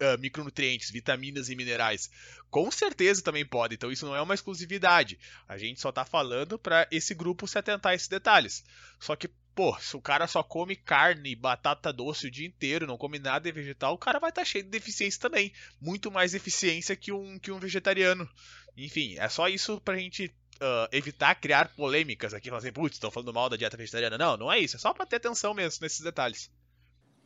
uh, 0.00 0.18
micronutrientes, 0.20 0.90
vitaminas 0.90 1.48
e 1.48 1.56
minerais. 1.56 2.10
Com 2.50 2.70
certeza 2.70 3.22
também 3.22 3.44
pode, 3.44 3.74
então 3.74 3.90
isso 3.90 4.06
não 4.06 4.14
é 4.14 4.22
uma 4.22 4.34
exclusividade. 4.34 5.18
A 5.48 5.58
gente 5.58 5.80
só 5.80 5.88
está 5.88 6.04
falando 6.04 6.58
para 6.58 6.86
esse 6.90 7.14
grupo 7.14 7.48
se 7.48 7.58
atentar 7.58 7.92
a 7.92 7.94
esses 7.94 8.08
detalhes. 8.08 8.64
Só 9.00 9.16
que, 9.16 9.28
pô, 9.54 9.76
se 9.78 9.96
o 9.96 10.00
cara 10.00 10.26
só 10.26 10.42
come 10.42 10.74
carne 10.74 11.34
batata 11.36 11.92
doce 11.92 12.26
o 12.26 12.30
dia 12.30 12.46
inteiro, 12.46 12.86
não 12.86 12.98
come 12.98 13.18
nada 13.18 13.40
de 13.40 13.52
vegetal, 13.52 13.94
o 13.94 13.98
cara 13.98 14.18
vai 14.18 14.30
estar 14.30 14.42
tá 14.42 14.44
cheio 14.44 14.64
de 14.64 14.70
deficiência 14.70 15.20
também. 15.20 15.52
Muito 15.80 16.10
mais 16.10 16.32
deficiência 16.32 16.96
que 16.96 17.12
um, 17.12 17.38
que 17.38 17.52
um 17.52 17.58
vegetariano. 17.58 18.28
Enfim, 18.76 19.16
é 19.18 19.28
só 19.28 19.48
isso 19.48 19.80
pra 19.80 19.96
gente 19.96 20.26
uh, 20.56 20.88
evitar 20.90 21.34
criar 21.36 21.74
polêmicas 21.74 22.34
aqui, 22.34 22.48
falar 22.48 22.58
assim, 22.58 22.72
putz, 22.72 22.96
estão 22.96 23.10
falando 23.10 23.32
mal 23.32 23.48
da 23.48 23.56
dieta 23.56 23.76
vegetariana. 23.76 24.18
Não, 24.18 24.36
não 24.36 24.52
é 24.52 24.58
isso, 24.58 24.76
é 24.76 24.78
só 24.78 24.92
pra 24.92 25.06
ter 25.06 25.16
atenção 25.16 25.54
mesmo 25.54 25.82
nesses 25.82 26.00
detalhes. 26.00 26.50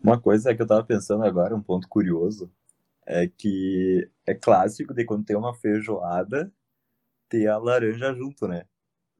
Uma 0.02 0.20
coisa 0.20 0.54
que 0.54 0.62
eu 0.62 0.66
tava 0.66 0.84
pensando 0.84 1.24
agora, 1.24 1.56
um 1.56 1.62
ponto 1.62 1.88
curioso, 1.88 2.52
é 3.06 3.26
que 3.26 4.08
é 4.26 4.34
clássico 4.34 4.94
de 4.94 5.04
quando 5.04 5.24
tem 5.24 5.36
uma 5.36 5.54
feijoada 5.54 6.52
ter 7.28 7.48
a 7.48 7.58
laranja 7.58 8.14
junto, 8.14 8.46
né? 8.46 8.64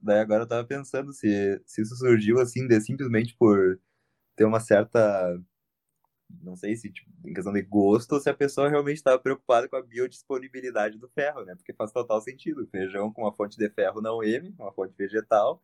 Daí 0.01 0.21
agora 0.21 0.45
eu 0.45 0.49
tava 0.49 0.67
pensando 0.67 1.13
se, 1.13 1.61
se 1.67 1.83
isso 1.83 1.97
surgiu 1.97 2.39
assim, 2.41 2.67
de, 2.67 2.81
simplesmente 2.81 3.37
por 3.37 3.81
ter 4.37 4.45
uma 4.45 4.61
certa. 4.61 5.41
Não 6.43 6.57
sei 6.57 6.77
se 6.77 6.91
tipo, 6.93 7.11
em 7.27 7.33
questão 7.33 7.53
de 7.53 7.63
gosto 7.63 8.13
ou 8.13 8.21
se 8.21 8.29
a 8.31 8.35
pessoa 8.35 8.69
realmente 8.69 8.99
estava 8.99 9.19
preocupada 9.19 9.69
com 9.69 9.77
a 9.77 9.83
biodisponibilidade 9.83 10.99
do 10.99 11.09
ferro, 11.09 11.45
né? 11.45 11.55
Porque 11.55 11.73
faz 11.73 11.93
total 11.93 12.21
sentido. 12.21 12.67
Feijão 12.69 13.13
com 13.13 13.23
uma 13.23 13.33
fonte 13.33 13.57
de 13.57 13.69
ferro 13.71 14.01
não 14.03 14.23
M, 14.23 14.55
uma 14.59 14.73
fonte 14.73 14.95
vegetal, 14.97 15.63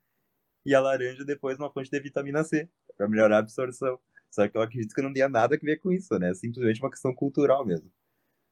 e 0.67 0.75
a 0.75 0.81
laranja 0.81 1.25
depois 1.25 1.59
uma 1.59 1.71
fonte 1.73 1.91
de 1.91 2.01
vitamina 2.01 2.45
C, 2.45 2.69
para 2.97 3.09
melhorar 3.09 3.37
a 3.37 3.41
absorção. 3.41 3.99
Só 4.31 4.49
que 4.49 4.57
eu 4.57 4.63
acredito 4.63 4.95
que 4.95 5.03
não 5.03 5.13
tenha 5.13 5.29
nada 5.29 5.55
a 5.57 5.59
ver 5.59 5.79
com 5.79 5.93
isso, 5.93 6.19
né? 6.19 6.31
É 6.31 6.35
simplesmente 6.35 6.81
uma 6.81 6.91
questão 6.91 7.15
cultural 7.15 7.65
mesmo. 7.65 7.91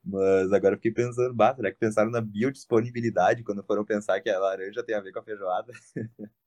Mas 0.04 0.52
agora 0.52 0.74
eu 0.74 0.78
fiquei 0.78 0.92
pensando, 0.92 1.32
bah, 1.34 1.54
será 1.54 1.70
que 1.70 1.78
pensaram 1.78 2.10
na 2.10 2.20
biodisponibilidade 2.20 3.44
quando 3.44 3.64
foram 3.64 3.84
pensar 3.84 4.20
que 4.20 4.28
a 4.28 4.38
laranja 4.38 4.82
tem 4.82 4.94
a 4.96 5.00
ver 5.00 5.12
com 5.12 5.20
a 5.20 5.24
feijoada? 5.24 5.72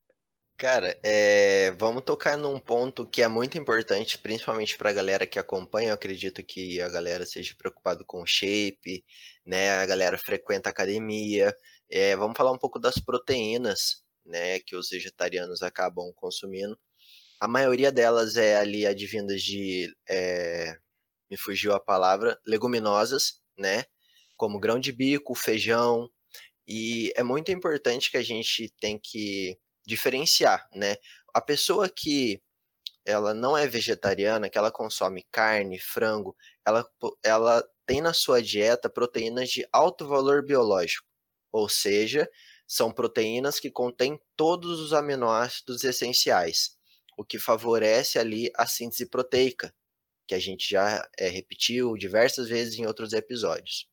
Cara, 0.58 0.98
é, 1.04 1.72
vamos 1.72 2.04
tocar 2.04 2.38
num 2.38 2.58
ponto 2.60 3.06
que 3.06 3.22
é 3.22 3.28
muito 3.28 3.58
importante, 3.58 4.18
principalmente 4.18 4.78
para 4.78 4.90
a 4.90 4.94
galera 4.94 5.28
que 5.28 5.38
acompanha. 5.38 5.90
Eu 5.90 5.94
acredito 5.96 6.42
que 6.44 6.80
a 6.82 6.88
galera 6.88 7.26
seja 7.26 7.54
preocupada 7.58 8.06
com 8.06 8.26
shape, 8.26 9.04
né? 9.46 9.72
A 9.72 9.86
galera 9.86 10.18
frequenta 10.18 10.70
academia. 10.70 11.54
É, 11.90 12.16
vamos 12.16 12.38
falar 12.38 12.54
um 12.54 12.58
pouco 12.58 12.80
das 12.80 12.96
proteínas, 12.96 14.04
né? 14.26 14.60
Que 14.62 14.78
os 14.78 14.90
vegetarianos 14.90 15.62
acabam 15.62 16.14
consumindo. 16.16 16.80
A 17.40 17.48
maioria 17.48 17.92
delas 17.92 18.38
é 18.38 18.58
ali 18.58 18.88
advindas 18.88 19.42
de, 19.42 19.94
é, 20.10 20.78
me 21.30 21.38
fugiu 21.38 21.74
a 21.74 21.80
palavra, 21.82 22.40
leguminosas, 22.48 23.42
né? 23.58 23.86
Como 24.38 24.60
grão 24.60 24.80
de 24.80 24.92
bico, 24.92 25.36
feijão. 25.36 26.10
E 26.68 27.14
é 27.16 27.24
muito 27.24 27.52
importante 27.52 28.12
que 28.12 28.18
a 28.18 28.24
gente 28.24 28.74
tem 28.80 29.00
que 29.02 29.58
diferenciar, 29.86 30.68
né? 30.74 30.98
A 31.34 31.42
pessoa 31.42 31.90
que 31.90 32.42
ela 33.06 33.34
não 33.34 33.58
é 33.58 33.68
vegetariana, 33.68 34.50
que 34.50 34.58
ela 34.58 34.72
consome 34.72 35.26
carne, 35.32 35.80
frango, 35.80 36.36
ela, 36.66 36.88
ela 37.24 37.64
tem 37.86 38.02
na 38.02 38.14
sua 38.14 38.42
dieta 38.42 38.90
proteínas 38.90 39.50
de 39.50 39.68
alto 39.72 40.08
valor 40.08 40.44
biológico, 40.44 41.08
ou 41.52 41.70
seja, 41.70 42.28
são 42.68 42.92
proteínas 42.92 43.60
que 43.60 43.70
contêm 43.70 44.20
todos 44.36 44.80
os 44.80 44.92
aminoácidos 44.92 45.84
essenciais, 45.84 46.78
o 47.18 47.24
que 47.24 47.38
favorece 47.38 48.18
ali 48.18 48.52
a 48.56 48.66
síntese 48.66 49.08
proteica, 49.08 49.74
que 50.28 50.36
a 50.36 50.40
gente 50.40 50.70
já 50.70 51.08
é, 51.18 51.28
repetiu 51.28 51.96
diversas 51.96 52.50
vezes 52.50 52.78
em 52.78 52.86
outros 52.86 53.14
episódios. 53.14 53.88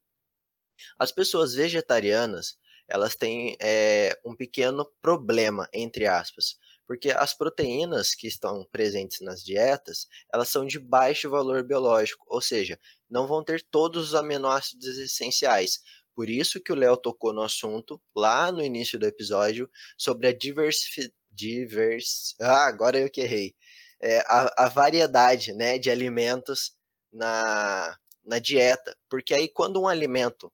As 0.98 1.12
pessoas 1.12 1.54
vegetarianas, 1.54 2.56
elas 2.88 3.14
têm 3.14 3.56
é, 3.60 4.18
um 4.24 4.34
pequeno 4.34 4.84
problema, 5.00 5.68
entre 5.72 6.06
aspas, 6.06 6.56
porque 6.86 7.10
as 7.10 7.32
proteínas 7.32 8.14
que 8.14 8.26
estão 8.26 8.66
presentes 8.70 9.20
nas 9.20 9.42
dietas, 9.42 10.06
elas 10.32 10.48
são 10.48 10.66
de 10.66 10.78
baixo 10.78 11.30
valor 11.30 11.62
biológico, 11.62 12.24
ou 12.28 12.40
seja, 12.40 12.78
não 13.08 13.26
vão 13.26 13.44
ter 13.44 13.62
todos 13.70 14.08
os 14.08 14.14
aminoácidos 14.14 14.98
essenciais. 14.98 15.80
Por 16.14 16.28
isso 16.28 16.60
que 16.60 16.72
o 16.72 16.76
Léo 16.76 16.96
tocou 16.96 17.32
no 17.32 17.42
assunto 17.42 18.00
lá 18.14 18.52
no 18.52 18.62
início 18.62 18.98
do 18.98 19.06
episódio 19.06 19.70
sobre 19.96 20.28
a 20.28 20.36
diversidade. 20.36 21.14
Divers... 21.34 22.34
Ah, 22.40 22.66
agora 22.66 22.98
eu 22.98 23.10
que 23.10 23.22
errei. 23.22 23.54
É, 24.02 24.18
a, 24.26 24.64
a 24.64 24.68
variedade 24.68 25.52
né, 25.52 25.78
de 25.78 25.90
alimentos 25.90 26.72
na, 27.12 27.96
na 28.24 28.38
dieta. 28.38 28.96
Porque 29.08 29.32
aí, 29.32 29.48
quando 29.48 29.80
um 29.80 29.86
alimento 29.86 30.52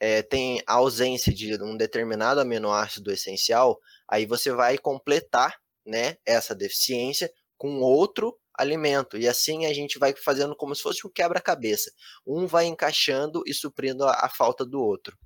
é, 0.00 0.22
tem 0.22 0.62
a 0.66 0.74
ausência 0.74 1.32
de 1.32 1.62
um 1.62 1.76
determinado 1.76 2.40
aminoácido 2.40 3.10
essencial, 3.10 3.78
aí 4.08 4.26
você 4.26 4.52
vai 4.52 4.78
completar 4.78 5.58
né, 5.84 6.16
essa 6.24 6.54
deficiência 6.54 7.32
com 7.56 7.80
outro 7.80 8.38
alimento. 8.54 9.16
E 9.16 9.28
assim 9.28 9.66
a 9.66 9.72
gente 9.72 9.98
vai 9.98 10.14
fazendo 10.14 10.56
como 10.56 10.74
se 10.74 10.82
fosse 10.82 11.06
um 11.06 11.10
quebra-cabeça. 11.10 11.92
Um 12.26 12.46
vai 12.46 12.66
encaixando 12.66 13.42
e 13.46 13.54
suprindo 13.54 14.04
a, 14.04 14.12
a, 14.12 14.28
falta 14.28 14.64
do 14.64 14.80
outro. 14.80 15.16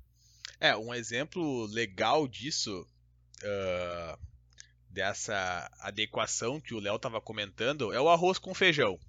É, 0.59 0.75
um 0.75 0.93
exemplo 0.93 1.65
legal 1.67 2.27
disso, 2.27 2.85
uh, 3.43 4.19
dessa 4.91 5.71
adequação 5.79 6.59
que 6.59 6.73
o 6.73 6.79
Léo 6.79 6.95
estava 6.95 7.21
comentando, 7.21 7.93
é 7.93 7.99
o 7.99 8.09
arroz 8.09 8.37
com 8.37 8.53
feijão. 8.53 8.99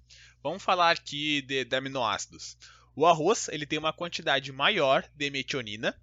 Vamos 0.41 0.63
falar 0.63 0.91
aqui 0.91 1.41
de, 1.41 1.63
de 1.65 1.75
aminoácidos. 1.75 2.57
O 2.95 3.05
arroz 3.05 3.47
ele 3.49 3.65
tem 3.65 3.79
uma 3.79 3.93
quantidade 3.93 4.51
maior 4.51 5.07
de 5.15 5.29
metionina 5.29 5.97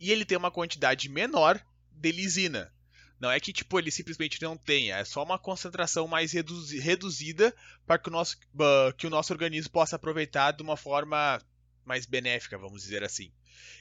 e 0.00 0.10
ele 0.10 0.24
tem 0.24 0.36
uma 0.36 0.50
quantidade 0.50 1.08
menor 1.08 1.60
de 1.90 2.12
lisina. 2.12 2.72
Não 3.20 3.30
é 3.30 3.40
que 3.40 3.52
tipo 3.52 3.78
ele 3.78 3.90
simplesmente 3.90 4.40
não 4.40 4.56
tenha, 4.56 4.96
é 4.96 5.04
só 5.04 5.24
uma 5.24 5.38
concentração 5.38 6.06
mais 6.06 6.32
reduzida 6.32 7.54
para 7.84 7.98
que 7.98 8.08
o, 8.08 8.12
nosso, 8.12 8.38
que 8.96 9.06
o 9.06 9.10
nosso 9.10 9.32
organismo 9.32 9.72
possa 9.72 9.96
aproveitar 9.96 10.52
de 10.52 10.62
uma 10.62 10.76
forma 10.76 11.40
mais 11.84 12.06
benéfica, 12.06 12.56
vamos 12.56 12.82
dizer 12.82 13.02
assim. 13.02 13.32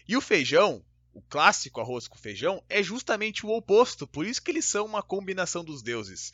E 0.07 0.17
o 0.17 0.21
feijão, 0.21 0.83
o 1.17 1.23
clássico 1.27 1.81
arroz 1.81 2.07
com 2.07 2.15
feijão, 2.15 2.63
é 2.69 2.83
justamente 2.83 3.43
o 3.43 3.49
oposto, 3.49 4.05
por 4.05 4.23
isso 4.23 4.39
que 4.39 4.51
eles 4.51 4.65
são 4.65 4.85
uma 4.85 5.01
combinação 5.01 5.63
dos 5.63 5.81
deuses. 5.81 6.31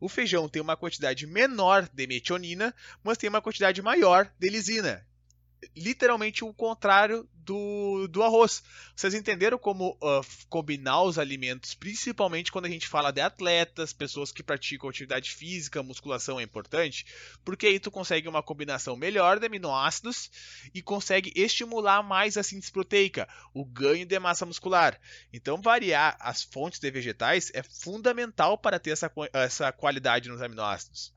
O 0.00 0.08
feijão 0.08 0.48
tem 0.48 0.60
uma 0.60 0.76
quantidade 0.76 1.24
menor 1.28 1.88
de 1.92 2.06
metionina, 2.08 2.74
mas 3.04 3.16
tem 3.16 3.30
uma 3.30 3.40
quantidade 3.40 3.80
maior 3.80 4.28
de 4.36 4.48
lisina. 4.48 5.06
Literalmente 5.74 6.44
o 6.44 6.52
contrário 6.52 7.28
do, 7.46 8.08
do 8.08 8.22
arroz. 8.22 8.62
Vocês 8.94 9.14
entenderam 9.14 9.56
como 9.56 9.96
uh, 10.02 10.26
combinar 10.48 11.02
os 11.02 11.18
alimentos, 11.18 11.74
principalmente 11.74 12.50
quando 12.50 12.66
a 12.66 12.68
gente 12.68 12.88
fala 12.88 13.12
de 13.12 13.20
atletas, 13.20 13.92
pessoas 13.92 14.32
que 14.32 14.42
praticam 14.42 14.90
atividade 14.90 15.30
física, 15.30 15.82
musculação 15.82 16.40
é 16.40 16.42
importante, 16.42 17.06
porque 17.44 17.68
aí 17.68 17.78
tu 17.78 17.90
consegue 17.90 18.28
uma 18.28 18.42
combinação 18.42 18.96
melhor 18.96 19.38
de 19.38 19.46
aminoácidos 19.46 20.30
e 20.74 20.82
consegue 20.82 21.32
estimular 21.36 22.02
mais 22.02 22.36
a 22.36 22.42
síntese 22.42 22.72
proteica, 22.72 23.28
o 23.54 23.64
ganho 23.64 24.04
de 24.04 24.18
massa 24.18 24.44
muscular. 24.44 25.00
Então, 25.32 25.60
variar 25.62 26.16
as 26.18 26.42
fontes 26.42 26.80
de 26.80 26.90
vegetais 26.90 27.50
é 27.54 27.62
fundamental 27.62 28.58
para 28.58 28.80
ter 28.80 28.90
essa, 28.90 29.10
essa 29.32 29.70
qualidade 29.70 30.28
nos 30.28 30.42
aminoácidos. 30.42 31.15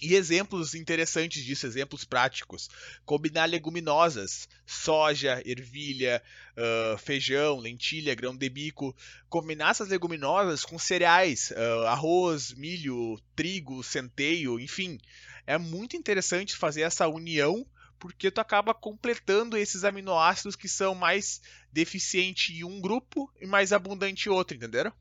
E 0.00 0.14
exemplos 0.14 0.74
interessantes 0.74 1.44
disso, 1.44 1.66
exemplos 1.66 2.04
práticos. 2.04 2.68
Combinar 3.04 3.46
leguminosas, 3.46 4.48
soja, 4.66 5.42
ervilha, 5.46 6.22
uh, 6.56 6.98
feijão, 6.98 7.58
lentilha, 7.58 8.14
grão 8.14 8.36
de 8.36 8.48
bico. 8.48 8.94
Combinar 9.28 9.70
essas 9.70 9.88
leguminosas 9.88 10.64
com 10.64 10.78
cereais, 10.78 11.52
uh, 11.52 11.86
arroz, 11.86 12.52
milho, 12.52 13.18
trigo, 13.36 13.82
centeio, 13.82 14.58
enfim. 14.60 14.98
É 15.46 15.58
muito 15.58 15.96
interessante 15.96 16.56
fazer 16.56 16.82
essa 16.82 17.06
união 17.08 17.66
porque 17.98 18.30
tu 18.30 18.40
acaba 18.40 18.74
completando 18.74 19.56
esses 19.56 19.84
aminoácidos 19.84 20.56
que 20.56 20.68
são 20.68 20.94
mais 20.94 21.40
deficientes 21.72 22.54
em 22.54 22.64
um 22.64 22.80
grupo 22.80 23.32
e 23.40 23.46
mais 23.46 23.72
abundante 23.72 24.28
em 24.28 24.32
outro, 24.32 24.54
entenderam? 24.54 24.92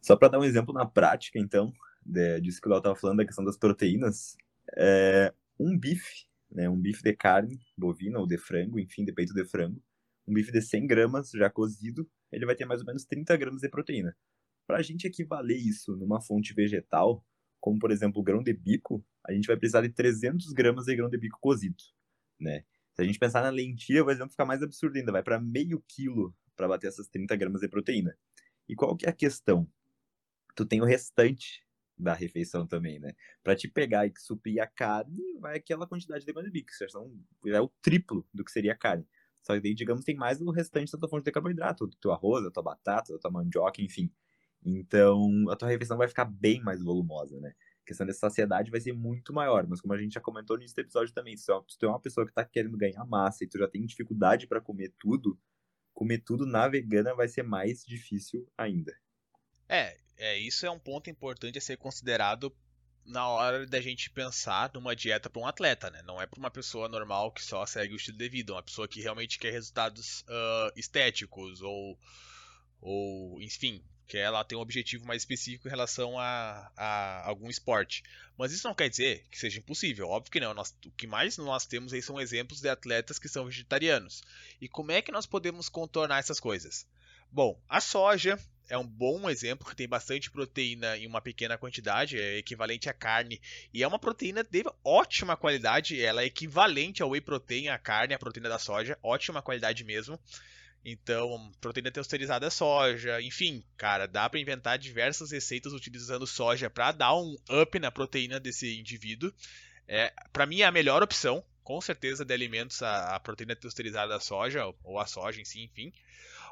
Só 0.00 0.16
para 0.16 0.28
dar 0.28 0.38
um 0.38 0.44
exemplo 0.44 0.72
na 0.72 0.86
prática, 0.86 1.38
então, 1.38 1.72
de, 2.04 2.40
disso 2.40 2.60
que 2.60 2.68
o 2.68 2.70
Léo 2.70 2.78
estava 2.78 2.96
falando, 2.96 3.18
da 3.18 3.24
questão 3.24 3.44
das 3.44 3.56
proteínas, 3.56 4.36
é, 4.76 5.32
um 5.58 5.78
bife, 5.78 6.26
né, 6.50 6.68
um 6.68 6.78
bife 6.78 7.02
de 7.02 7.14
carne 7.14 7.60
bovina 7.76 8.18
ou 8.18 8.26
de 8.26 8.38
frango, 8.38 8.78
enfim, 8.78 9.04
de 9.04 9.12
peito 9.12 9.34
de 9.34 9.44
frango, 9.44 9.82
um 10.26 10.34
bife 10.34 10.52
de 10.52 10.60
100 10.60 10.86
gramas 10.86 11.30
já 11.30 11.50
cozido, 11.50 12.08
ele 12.30 12.46
vai 12.46 12.54
ter 12.54 12.64
mais 12.64 12.80
ou 12.80 12.86
menos 12.86 13.04
30 13.04 13.36
gramas 13.36 13.60
de 13.60 13.68
proteína. 13.68 14.16
Para 14.66 14.78
a 14.78 14.82
gente 14.82 15.06
equivaler 15.06 15.58
isso 15.58 15.96
numa 15.96 16.20
fonte 16.20 16.54
vegetal, 16.54 17.24
como 17.60 17.78
por 17.78 17.90
exemplo 17.90 18.20
o 18.20 18.24
grão 18.24 18.42
de 18.42 18.52
bico, 18.52 19.04
a 19.26 19.32
gente 19.32 19.46
vai 19.46 19.56
precisar 19.56 19.82
de 19.82 19.90
300 19.90 20.52
gramas 20.52 20.86
de 20.86 20.96
grão 20.96 21.08
de 21.08 21.18
bico 21.18 21.38
cozido, 21.40 21.82
né? 22.38 22.64
Se 22.94 23.02
a 23.02 23.04
gente 23.04 23.18
pensar 23.18 23.42
na 23.42 23.50
lentilha, 23.50 24.04
o 24.04 24.10
exemplo 24.10 24.30
fica 24.30 24.44
mais 24.44 24.62
absurdo 24.62 24.96
ainda, 24.96 25.12
vai 25.12 25.22
para 25.22 25.40
meio 25.40 25.82
quilo 25.88 26.34
para 26.54 26.68
bater 26.68 26.88
essas 26.88 27.08
30 27.08 27.34
gramas 27.36 27.62
de 27.62 27.68
proteína. 27.68 28.16
E 28.68 28.74
qual 28.74 28.96
que 28.96 29.06
é 29.06 29.08
a 29.08 29.12
questão? 29.12 29.66
Tu 30.54 30.66
tem 30.66 30.80
o 30.82 30.84
restante 30.84 31.64
da 31.98 32.14
refeição 32.14 32.66
também, 32.66 32.98
né? 32.98 33.12
Para 33.42 33.54
te 33.54 33.68
pegar 33.68 34.06
e 34.06 34.12
suprir 34.16 34.62
a 34.62 34.66
carne, 34.66 35.38
vai 35.40 35.56
aquela 35.56 35.86
quantidade 35.86 36.24
de 36.24 36.62
que 36.62 36.88
são, 36.88 37.12
é 37.46 37.60
o 37.60 37.68
triplo 37.80 38.26
do 38.32 38.44
que 38.44 38.50
seria 38.50 38.72
a 38.72 38.76
carne. 38.76 39.06
Só 39.42 39.54
que 39.54 39.60
daí, 39.60 39.74
digamos, 39.74 40.04
tem 40.04 40.14
mais 40.16 40.40
o 40.40 40.50
restante 40.50 40.92
da 40.92 40.98
tua 40.98 41.08
fonte 41.08 41.24
de 41.24 41.32
carboidrato, 41.32 41.86
do 41.86 41.96
teu 41.96 42.12
arroz, 42.12 42.44
da 42.44 42.50
tua 42.50 42.62
batata, 42.62 43.12
da 43.12 43.18
tua 43.18 43.30
mandioca, 43.30 43.82
enfim. 43.82 44.12
Então, 44.64 45.50
a 45.50 45.56
tua 45.56 45.68
refeição 45.68 45.96
vai 45.96 46.06
ficar 46.06 46.24
bem 46.24 46.60
mais 46.62 46.82
volumosa, 46.82 47.40
né? 47.40 47.52
A 47.82 47.84
questão 47.84 48.06
da 48.06 48.12
saciedade 48.12 48.70
vai 48.70 48.80
ser 48.80 48.92
muito 48.92 49.32
maior, 49.32 49.66
mas 49.66 49.80
como 49.80 49.92
a 49.92 49.98
gente 49.98 50.12
já 50.14 50.20
comentou 50.20 50.56
nesse 50.56 50.80
episódio 50.80 51.12
também, 51.12 51.36
se 51.36 51.46
tu 51.46 51.86
é 51.86 51.88
uma 51.88 52.00
pessoa 52.00 52.24
que 52.24 52.32
tá 52.32 52.44
querendo 52.44 52.76
ganhar 52.76 53.04
massa 53.04 53.42
e 53.42 53.48
tu 53.48 53.58
já 53.58 53.66
tem 53.66 53.84
dificuldade 53.84 54.46
para 54.46 54.60
comer 54.60 54.94
tudo, 55.00 55.36
comer 55.92 56.18
tudo 56.18 56.46
na 56.46 56.68
vegana 56.68 57.12
vai 57.14 57.26
ser 57.26 57.42
mais 57.42 57.84
difícil 57.84 58.46
ainda. 58.56 58.96
É, 59.68 59.96
é, 60.22 60.38
isso 60.38 60.64
é 60.64 60.70
um 60.70 60.78
ponto 60.78 61.10
importante 61.10 61.58
a 61.58 61.60
ser 61.60 61.76
considerado 61.76 62.54
na 63.04 63.26
hora 63.26 63.66
da 63.66 63.80
gente 63.80 64.08
pensar 64.08 64.70
numa 64.72 64.94
dieta 64.94 65.28
para 65.28 65.42
um 65.42 65.46
atleta, 65.48 65.90
né? 65.90 66.00
Não 66.02 66.22
é 66.22 66.26
para 66.28 66.38
uma 66.38 66.50
pessoa 66.50 66.88
normal 66.88 67.32
que 67.32 67.42
só 67.44 67.66
segue 67.66 67.92
o 67.92 67.96
estilo 67.96 68.16
de 68.16 68.28
vida, 68.28 68.52
uma 68.52 68.62
pessoa 68.62 68.86
que 68.86 69.00
realmente 69.00 69.36
quer 69.36 69.50
resultados 69.50 70.20
uh, 70.20 70.72
estéticos 70.76 71.60
ou, 71.60 71.98
ou, 72.80 73.42
enfim, 73.42 73.82
que 74.06 74.16
ela 74.16 74.44
tem 74.44 74.56
um 74.56 74.60
objetivo 74.60 75.04
mais 75.04 75.22
específico 75.22 75.66
em 75.66 75.70
relação 75.70 76.16
a, 76.16 76.70
a, 76.76 77.28
algum 77.28 77.50
esporte. 77.50 78.04
Mas 78.38 78.52
isso 78.52 78.68
não 78.68 78.76
quer 78.76 78.88
dizer 78.88 79.26
que 79.28 79.36
seja 79.36 79.58
impossível, 79.58 80.08
óbvio 80.08 80.30
que 80.30 80.38
não. 80.38 80.54
Nós, 80.54 80.72
o 80.86 80.90
que 80.92 81.08
mais 81.08 81.36
nós 81.36 81.66
temos 81.66 81.92
aí 81.92 82.00
são 82.00 82.20
exemplos 82.20 82.60
de 82.60 82.68
atletas 82.68 83.18
que 83.18 83.28
são 83.28 83.46
vegetarianos. 83.46 84.22
E 84.60 84.68
como 84.68 84.92
é 84.92 85.02
que 85.02 85.10
nós 85.10 85.26
podemos 85.26 85.68
contornar 85.68 86.20
essas 86.20 86.38
coisas? 86.38 86.86
Bom, 87.32 87.60
a 87.68 87.80
soja 87.80 88.38
é 88.72 88.78
um 88.78 88.86
bom 88.86 89.28
exemplo 89.28 89.68
que 89.68 89.76
tem 89.76 89.86
bastante 89.86 90.30
proteína 90.30 90.96
em 90.96 91.06
uma 91.06 91.20
pequena 91.20 91.58
quantidade, 91.58 92.18
é 92.18 92.38
equivalente 92.38 92.88
à 92.88 92.94
carne, 92.94 93.38
e 93.72 93.82
é 93.82 93.86
uma 93.86 93.98
proteína 93.98 94.42
de 94.42 94.64
ótima 94.82 95.36
qualidade, 95.36 96.00
ela 96.00 96.22
é 96.22 96.24
equivalente 96.24 97.02
ao 97.02 97.10
whey 97.10 97.20
protein, 97.20 97.68
a 97.68 97.76
carne, 97.76 98.14
a 98.14 98.18
proteína 98.18 98.48
da 98.48 98.58
soja, 98.58 98.98
ótima 99.02 99.42
qualidade 99.42 99.84
mesmo. 99.84 100.18
Então, 100.82 101.52
proteína 101.60 101.90
texturizada 101.90 102.46
é 102.46 102.50
soja, 102.50 103.20
enfim, 103.20 103.62
cara, 103.76 104.06
dá 104.06 104.28
para 104.30 104.40
inventar 104.40 104.78
diversas 104.78 105.30
receitas 105.30 105.74
utilizando 105.74 106.26
soja 106.26 106.70
para 106.70 106.92
dar 106.92 107.14
um 107.14 107.36
up 107.50 107.78
na 107.78 107.90
proteína 107.90 108.40
desse 108.40 108.80
indivíduo. 108.80 109.30
É, 109.86 110.14
para 110.32 110.46
mim 110.46 110.62
é 110.62 110.64
a 110.64 110.72
melhor 110.72 111.02
opção, 111.02 111.44
com 111.62 111.78
certeza, 111.82 112.24
de 112.24 112.32
alimentos 112.32 112.82
a, 112.82 113.16
a 113.16 113.20
proteína 113.20 113.54
texturizada 113.54 114.14
da 114.14 114.18
soja 114.18 114.64
ou 114.82 114.98
a 114.98 115.04
soja 115.04 115.42
em 115.42 115.44
si, 115.44 115.60
enfim. 115.60 115.92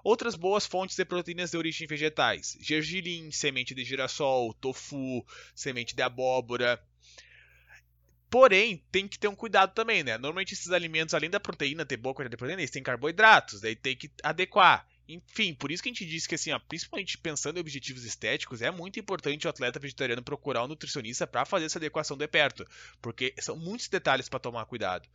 Outras 0.03 0.35
boas 0.35 0.67
fontes 0.67 0.97
de 0.97 1.05
proteínas 1.05 1.51
de 1.51 1.57
origem 1.57 1.87
vegetais: 1.87 2.57
gergelim, 2.61 3.31
semente 3.31 3.75
de 3.75 3.85
girassol, 3.85 4.55
tofu, 4.55 5.25
semente 5.55 5.95
de 5.95 6.03
abóbora, 6.03 6.81
Porém, 8.31 8.81
tem 8.93 9.09
que 9.09 9.19
ter 9.19 9.27
um 9.27 9.35
cuidado 9.35 9.75
também, 9.75 10.05
né? 10.05 10.17
Normalmente 10.17 10.55
esses 10.55 10.71
alimentos, 10.71 11.15
além 11.15 11.29
da 11.29 11.41
proteína, 11.41 11.85
ter 11.85 11.97
boa 11.97 12.15
quantidade 12.15 12.31
de 12.31 12.37
proteína, 12.37 12.61
eles 12.63 12.71
têm 12.71 12.81
carboidratos, 12.81 13.61
daí 13.61 13.75
tem 13.75 13.97
que 13.97 14.09
adequar. 14.23 14.87
Enfim, 15.09 15.53
por 15.53 15.73
isso 15.73 15.83
que 15.83 15.89
a 15.89 15.93
gente 15.93 16.07
diz 16.07 16.29
que, 16.29 16.37
assim, 16.37 16.53
ó, 16.53 16.59
principalmente 16.61 17.19
pensando 17.19 17.57
em 17.57 17.61
objetivos 17.61 18.05
estéticos, 18.05 18.63
é 18.63 18.71
muito 18.71 19.01
importante 19.01 19.49
o 19.49 19.51
atleta 19.51 19.81
vegetariano 19.81 20.23
procurar 20.23 20.63
um 20.63 20.69
nutricionista 20.69 21.27
para 21.27 21.45
fazer 21.45 21.65
essa 21.65 21.79
adequação 21.79 22.17
de 22.17 22.29
perto, 22.29 22.65
porque 23.03 23.35
são 23.41 23.57
muitos 23.57 23.89
detalhes 23.89 24.29
para 24.29 24.39
tomar 24.39 24.65
cuidado. 24.67 25.09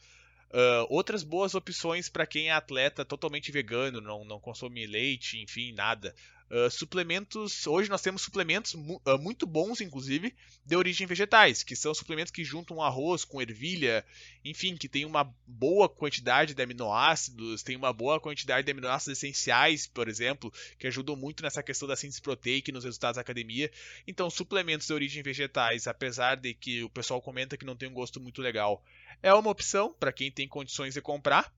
Uh, 0.55 0.87
outras 0.87 1.21
boas 1.21 1.53
opções 1.53 2.07
para 2.07 2.25
quem 2.25 2.47
é 2.47 2.53
atleta 2.53 3.03
totalmente 3.03 3.51
vegano, 3.51 3.99
não, 3.99 4.23
não 4.23 4.39
consome 4.39 4.87
leite, 4.87 5.37
enfim, 5.37 5.73
nada. 5.73 6.15
Uh, 6.47 6.69
suplementos. 6.69 7.65
Hoje 7.65 7.89
nós 7.89 8.03
temos 8.03 8.21
suplementos 8.21 8.75
mu 8.75 9.01
uh, 9.03 9.17
muito 9.17 9.47
bons, 9.47 9.81
inclusive, 9.81 10.31
de 10.63 10.75
origem 10.75 11.07
vegetais, 11.07 11.63
que 11.63 11.75
são 11.75 11.91
suplementos 11.91 12.31
que 12.31 12.43
juntam 12.43 12.83
arroz 12.83 13.25
com 13.25 13.41
ervilha, 13.41 14.05
enfim, 14.43 14.77
que 14.77 14.87
tem 14.87 15.05
uma 15.05 15.23
boa 15.47 15.89
quantidade 15.89 16.53
de 16.53 16.61
aminoácidos, 16.61 17.63
tem 17.63 17.75
uma 17.75 17.91
boa 17.91 18.19
quantidade 18.19 18.63
de 18.63 18.71
aminoácidos 18.71 19.17
essenciais, 19.17 19.87
por 19.87 20.07
exemplo, 20.07 20.53
que 20.77 20.85
ajudam 20.85 21.15
muito 21.15 21.41
nessa 21.41 21.63
questão 21.63 21.87
da 21.87 21.95
síntese 21.95 22.21
proteica 22.21 22.71
nos 22.71 22.83
resultados 22.83 23.15
da 23.15 23.21
academia. 23.21 23.71
Então, 24.07 24.29
suplementos 24.29 24.85
de 24.85 24.93
origem 24.93 25.23
vegetais, 25.23 25.87
apesar 25.87 26.35
de 26.35 26.53
que 26.53 26.83
o 26.83 26.89
pessoal 26.89 27.19
comenta 27.23 27.57
que 27.57 27.65
não 27.65 27.75
tem 27.75 27.89
um 27.89 27.93
gosto 27.93 28.21
muito 28.21 28.39
legal, 28.39 28.83
é 29.23 29.33
uma 29.33 29.49
opção 29.49 29.95
para 29.99 30.13
quem 30.13 30.31
tem 30.31 30.47
condições 30.47 30.93
de 30.93 31.01
comprar. 31.01 31.51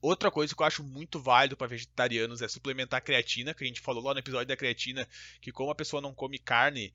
Outra 0.00 0.30
coisa 0.30 0.54
que 0.54 0.62
eu 0.62 0.66
acho 0.66 0.84
muito 0.84 1.18
válido 1.18 1.56
para 1.56 1.66
vegetarianos 1.66 2.40
é 2.40 2.48
suplementar 2.48 3.02
creatina, 3.02 3.52
que 3.52 3.64
a 3.64 3.66
gente 3.66 3.80
falou 3.80 4.02
lá 4.02 4.14
no 4.14 4.20
episódio 4.20 4.46
da 4.46 4.56
creatina, 4.56 5.08
que 5.40 5.50
como 5.50 5.70
a 5.70 5.74
pessoa 5.74 6.00
não 6.00 6.14
come 6.14 6.38
carne, 6.38 6.92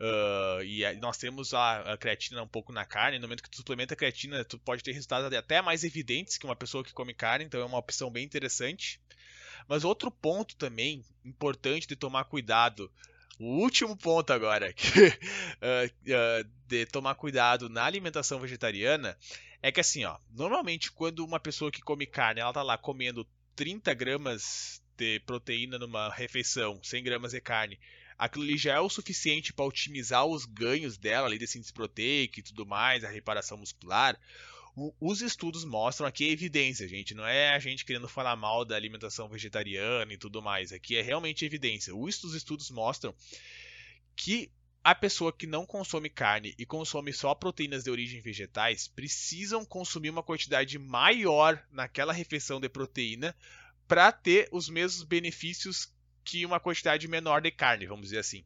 uh, 0.00 0.62
e 0.64 0.82
nós 1.00 1.18
temos 1.18 1.52
a, 1.52 1.92
a, 1.92 1.96
creatina 1.98 2.42
um 2.42 2.48
pouco 2.48 2.72
na 2.72 2.84
carne, 2.84 3.18
no 3.18 3.26
momento 3.26 3.42
que 3.42 3.50
tu 3.50 3.56
suplementa 3.56 3.94
a 3.94 3.96
creatina, 3.96 4.44
tu 4.44 4.58
pode 4.58 4.82
ter 4.82 4.92
resultados 4.92 5.30
até 5.36 5.60
mais 5.60 5.84
evidentes 5.84 6.38
que 6.38 6.46
uma 6.46 6.56
pessoa 6.56 6.82
que 6.82 6.94
come 6.94 7.12
carne, 7.12 7.44
então 7.44 7.60
é 7.60 7.64
uma 7.64 7.78
opção 7.78 8.10
bem 8.10 8.24
interessante. 8.24 9.00
Mas 9.68 9.84
outro 9.84 10.10
ponto 10.10 10.56
também 10.56 11.04
importante 11.24 11.86
de 11.86 11.96
tomar 11.96 12.24
cuidado, 12.24 12.90
o 13.38 13.60
último 13.60 13.96
ponto 13.96 14.32
agora, 14.32 14.72
que, 14.74 14.88
uh, 15.08 15.10
uh, 15.10 16.50
de 16.66 16.86
tomar 16.86 17.14
cuidado 17.14 17.68
na 17.68 17.84
alimentação 17.84 18.40
vegetariana, 18.40 19.16
é 19.62 19.70
que 19.70 19.80
assim, 19.80 20.04
ó, 20.04 20.16
normalmente 20.30 20.92
quando 20.92 21.24
uma 21.24 21.40
pessoa 21.40 21.70
que 21.70 21.82
come 21.82 22.06
carne, 22.06 22.40
ela 22.40 22.52
tá 22.52 22.62
lá 22.62 22.78
comendo 22.78 23.26
30 23.54 23.92
gramas 23.94 24.82
de 24.96 25.20
proteína 25.20 25.78
numa 25.78 26.08
refeição, 26.10 26.80
100 26.82 27.02
gramas 27.02 27.32
de 27.32 27.40
carne, 27.40 27.78
aquilo 28.18 28.44
ali 28.44 28.56
já 28.56 28.74
é 28.74 28.80
o 28.80 28.88
suficiente 28.88 29.52
para 29.52 29.64
otimizar 29.64 30.24
os 30.24 30.46
ganhos 30.46 30.96
dela 30.96 31.26
ali 31.26 31.38
de 31.38 31.46
síntese 31.46 31.72
proteica 31.72 32.40
e 32.40 32.42
tudo 32.42 32.66
mais, 32.66 33.04
a 33.04 33.08
reparação 33.08 33.58
muscular. 33.58 34.18
Os 34.76 35.22
estudos 35.22 35.64
mostram 35.64 36.06
aqui 36.06 36.28
a 36.28 36.32
evidência, 36.32 36.86
gente. 36.86 37.14
Não 37.14 37.26
é 37.26 37.54
a 37.54 37.58
gente 37.58 37.84
querendo 37.84 38.08
falar 38.08 38.36
mal 38.36 38.64
da 38.64 38.76
alimentação 38.76 39.26
vegetariana 39.28 40.12
e 40.12 40.18
tudo 40.18 40.42
mais. 40.42 40.70
Aqui 40.70 40.96
é 40.96 41.02
realmente 41.02 41.46
evidência. 41.46 41.96
Os 41.96 42.22
estudos 42.34 42.70
mostram 42.70 43.14
que 44.14 44.50
a 44.84 44.94
pessoa 44.94 45.32
que 45.32 45.46
não 45.46 45.64
consome 45.64 46.10
carne 46.10 46.54
e 46.58 46.66
consome 46.66 47.12
só 47.12 47.34
proteínas 47.34 47.84
de 47.84 47.90
origem 47.90 48.20
vegetais 48.20 48.86
precisam 48.86 49.64
consumir 49.64 50.10
uma 50.10 50.22
quantidade 50.22 50.78
maior 50.78 51.60
naquela 51.72 52.12
refeição 52.12 52.60
de 52.60 52.68
proteína 52.68 53.34
para 53.88 54.12
ter 54.12 54.48
os 54.52 54.68
mesmos 54.68 55.02
benefícios 55.02 55.92
que 56.22 56.44
uma 56.44 56.60
quantidade 56.60 57.08
menor 57.08 57.40
de 57.40 57.50
carne, 57.50 57.86
vamos 57.86 58.04
dizer 58.04 58.18
assim. 58.18 58.44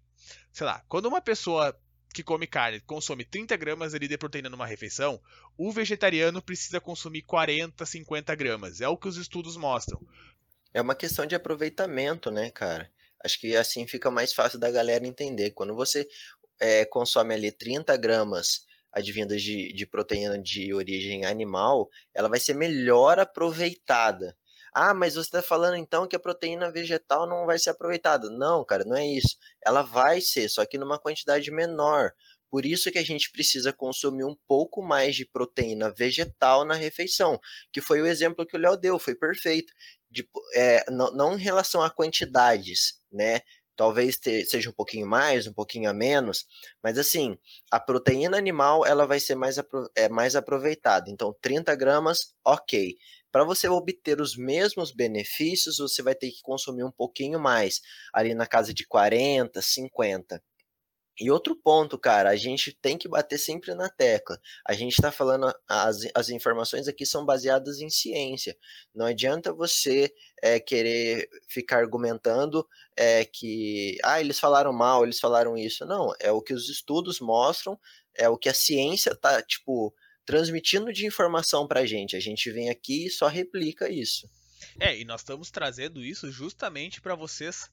Sei 0.52 0.66
lá, 0.66 0.82
quando 0.88 1.06
uma 1.06 1.20
pessoa 1.20 1.78
que 2.12 2.22
come 2.22 2.46
carne 2.46 2.80
consome 2.80 3.24
30 3.24 3.56
gramas 3.56 3.92
de 3.92 4.18
proteína 4.18 4.48
numa 4.48 4.66
refeição, 4.66 5.20
o 5.56 5.70
vegetariano 5.70 6.42
precisa 6.42 6.80
consumir 6.80 7.22
40, 7.22 7.84
50 7.84 8.34
gramas. 8.34 8.80
É 8.80 8.88
o 8.88 8.96
que 8.96 9.08
os 9.08 9.16
estudos 9.16 9.56
mostram. 9.56 10.00
É 10.72 10.80
uma 10.80 10.94
questão 10.94 11.26
de 11.26 11.34
aproveitamento, 11.34 12.30
né, 12.30 12.50
cara? 12.50 12.90
Acho 13.24 13.38
que 13.38 13.56
assim 13.56 13.86
fica 13.86 14.10
mais 14.10 14.32
fácil 14.32 14.58
da 14.58 14.70
galera 14.70 15.06
entender. 15.06 15.50
Quando 15.50 15.74
você 15.74 16.08
é, 16.58 16.84
consome 16.84 17.34
ali 17.34 17.52
30 17.52 17.96
gramas 17.96 18.66
advindas 18.92 19.42
de, 19.42 19.72
de 19.72 19.86
proteína 19.86 20.38
de 20.38 20.74
origem 20.74 21.24
animal, 21.24 21.88
ela 22.14 22.28
vai 22.28 22.40
ser 22.40 22.54
melhor 22.54 23.18
aproveitada. 23.18 24.36
Ah, 24.72 24.94
mas 24.94 25.14
você 25.14 25.20
está 25.20 25.42
falando 25.42 25.76
então 25.76 26.06
que 26.06 26.16
a 26.16 26.20
proteína 26.20 26.70
vegetal 26.70 27.26
não 27.28 27.46
vai 27.46 27.58
ser 27.58 27.70
aproveitada. 27.70 28.30
Não, 28.30 28.64
cara, 28.64 28.84
não 28.84 28.96
é 28.96 29.06
isso. 29.06 29.36
Ela 29.64 29.82
vai 29.82 30.20
ser, 30.20 30.48
só 30.48 30.64
que 30.64 30.78
numa 30.78 30.98
quantidade 30.98 31.50
menor. 31.50 32.12
Por 32.50 32.66
isso 32.66 32.90
que 32.90 32.98
a 32.98 33.04
gente 33.04 33.30
precisa 33.30 33.72
consumir 33.72 34.24
um 34.24 34.36
pouco 34.48 34.82
mais 34.82 35.14
de 35.14 35.24
proteína 35.24 35.90
vegetal 35.90 36.64
na 36.64 36.74
refeição, 36.74 37.38
que 37.72 37.80
foi 37.80 38.00
o 38.02 38.06
exemplo 38.06 38.44
que 38.46 38.56
o 38.56 38.60
Léo 38.60 38.76
deu, 38.76 38.98
foi 38.98 39.14
perfeito. 39.14 39.72
De, 40.10 40.28
é, 40.54 40.84
não, 40.90 41.12
não 41.12 41.34
em 41.34 41.40
relação 41.40 41.82
a 41.82 41.90
quantidades, 41.90 43.00
né? 43.12 43.40
Talvez 43.76 44.18
te, 44.18 44.44
seja 44.44 44.68
um 44.68 44.72
pouquinho 44.72 45.06
mais, 45.06 45.46
um 45.46 45.52
pouquinho 45.54 45.88
a 45.88 45.94
menos, 45.94 46.44
mas 46.82 46.98
assim, 46.98 47.38
a 47.70 47.80
proteína 47.80 48.36
animal 48.36 48.84
ela 48.84 49.06
vai 49.06 49.18
ser 49.20 49.36
mais, 49.36 49.56
é, 49.96 50.08
mais 50.08 50.36
aproveitada. 50.36 51.08
Então, 51.10 51.34
30 51.40 51.74
gramas, 51.76 52.34
ok. 52.44 52.96
Para 53.32 53.44
você 53.44 53.68
obter 53.68 54.20
os 54.20 54.36
mesmos 54.36 54.90
benefícios, 54.92 55.78
você 55.78 56.02
vai 56.02 56.14
ter 56.14 56.30
que 56.30 56.42
consumir 56.42 56.84
um 56.84 56.90
pouquinho 56.90 57.38
mais, 57.38 57.80
ali 58.12 58.34
na 58.34 58.46
casa 58.46 58.74
de 58.74 58.86
40, 58.86 59.60
50. 59.62 60.42
E 61.20 61.30
outro 61.30 61.54
ponto, 61.54 61.98
cara, 61.98 62.30
a 62.30 62.36
gente 62.36 62.72
tem 62.72 62.96
que 62.96 63.06
bater 63.06 63.38
sempre 63.38 63.74
na 63.74 63.90
tecla. 63.90 64.38
A 64.66 64.72
gente 64.72 64.92
está 64.94 65.12
falando, 65.12 65.52
as, 65.68 65.98
as 66.14 66.30
informações 66.30 66.88
aqui 66.88 67.04
são 67.04 67.26
baseadas 67.26 67.78
em 67.80 67.90
ciência. 67.90 68.56
Não 68.94 69.04
adianta 69.04 69.52
você 69.52 70.10
é, 70.42 70.58
querer 70.58 71.28
ficar 71.46 71.76
argumentando 71.78 72.66
é, 72.96 73.26
que, 73.26 73.98
ah, 74.02 74.18
eles 74.18 74.40
falaram 74.40 74.72
mal, 74.72 75.04
eles 75.04 75.20
falaram 75.20 75.58
isso. 75.58 75.84
Não, 75.84 76.10
é 76.18 76.32
o 76.32 76.40
que 76.40 76.54
os 76.54 76.70
estudos 76.70 77.20
mostram, 77.20 77.78
é 78.16 78.26
o 78.26 78.38
que 78.38 78.48
a 78.48 78.54
ciência 78.54 79.14
tá, 79.14 79.42
tipo, 79.42 79.94
transmitindo 80.30 80.92
de 80.92 81.04
informação 81.04 81.66
pra 81.66 81.84
gente. 81.84 82.14
A 82.14 82.20
gente 82.20 82.52
vem 82.52 82.70
aqui 82.70 83.06
e 83.06 83.10
só 83.10 83.26
replica 83.26 83.90
isso. 83.90 84.30
É, 84.78 84.96
e 84.96 85.04
nós 85.04 85.22
estamos 85.22 85.50
trazendo 85.50 86.04
isso 86.04 86.30
justamente 86.30 87.00
para 87.00 87.16
vocês 87.16 87.68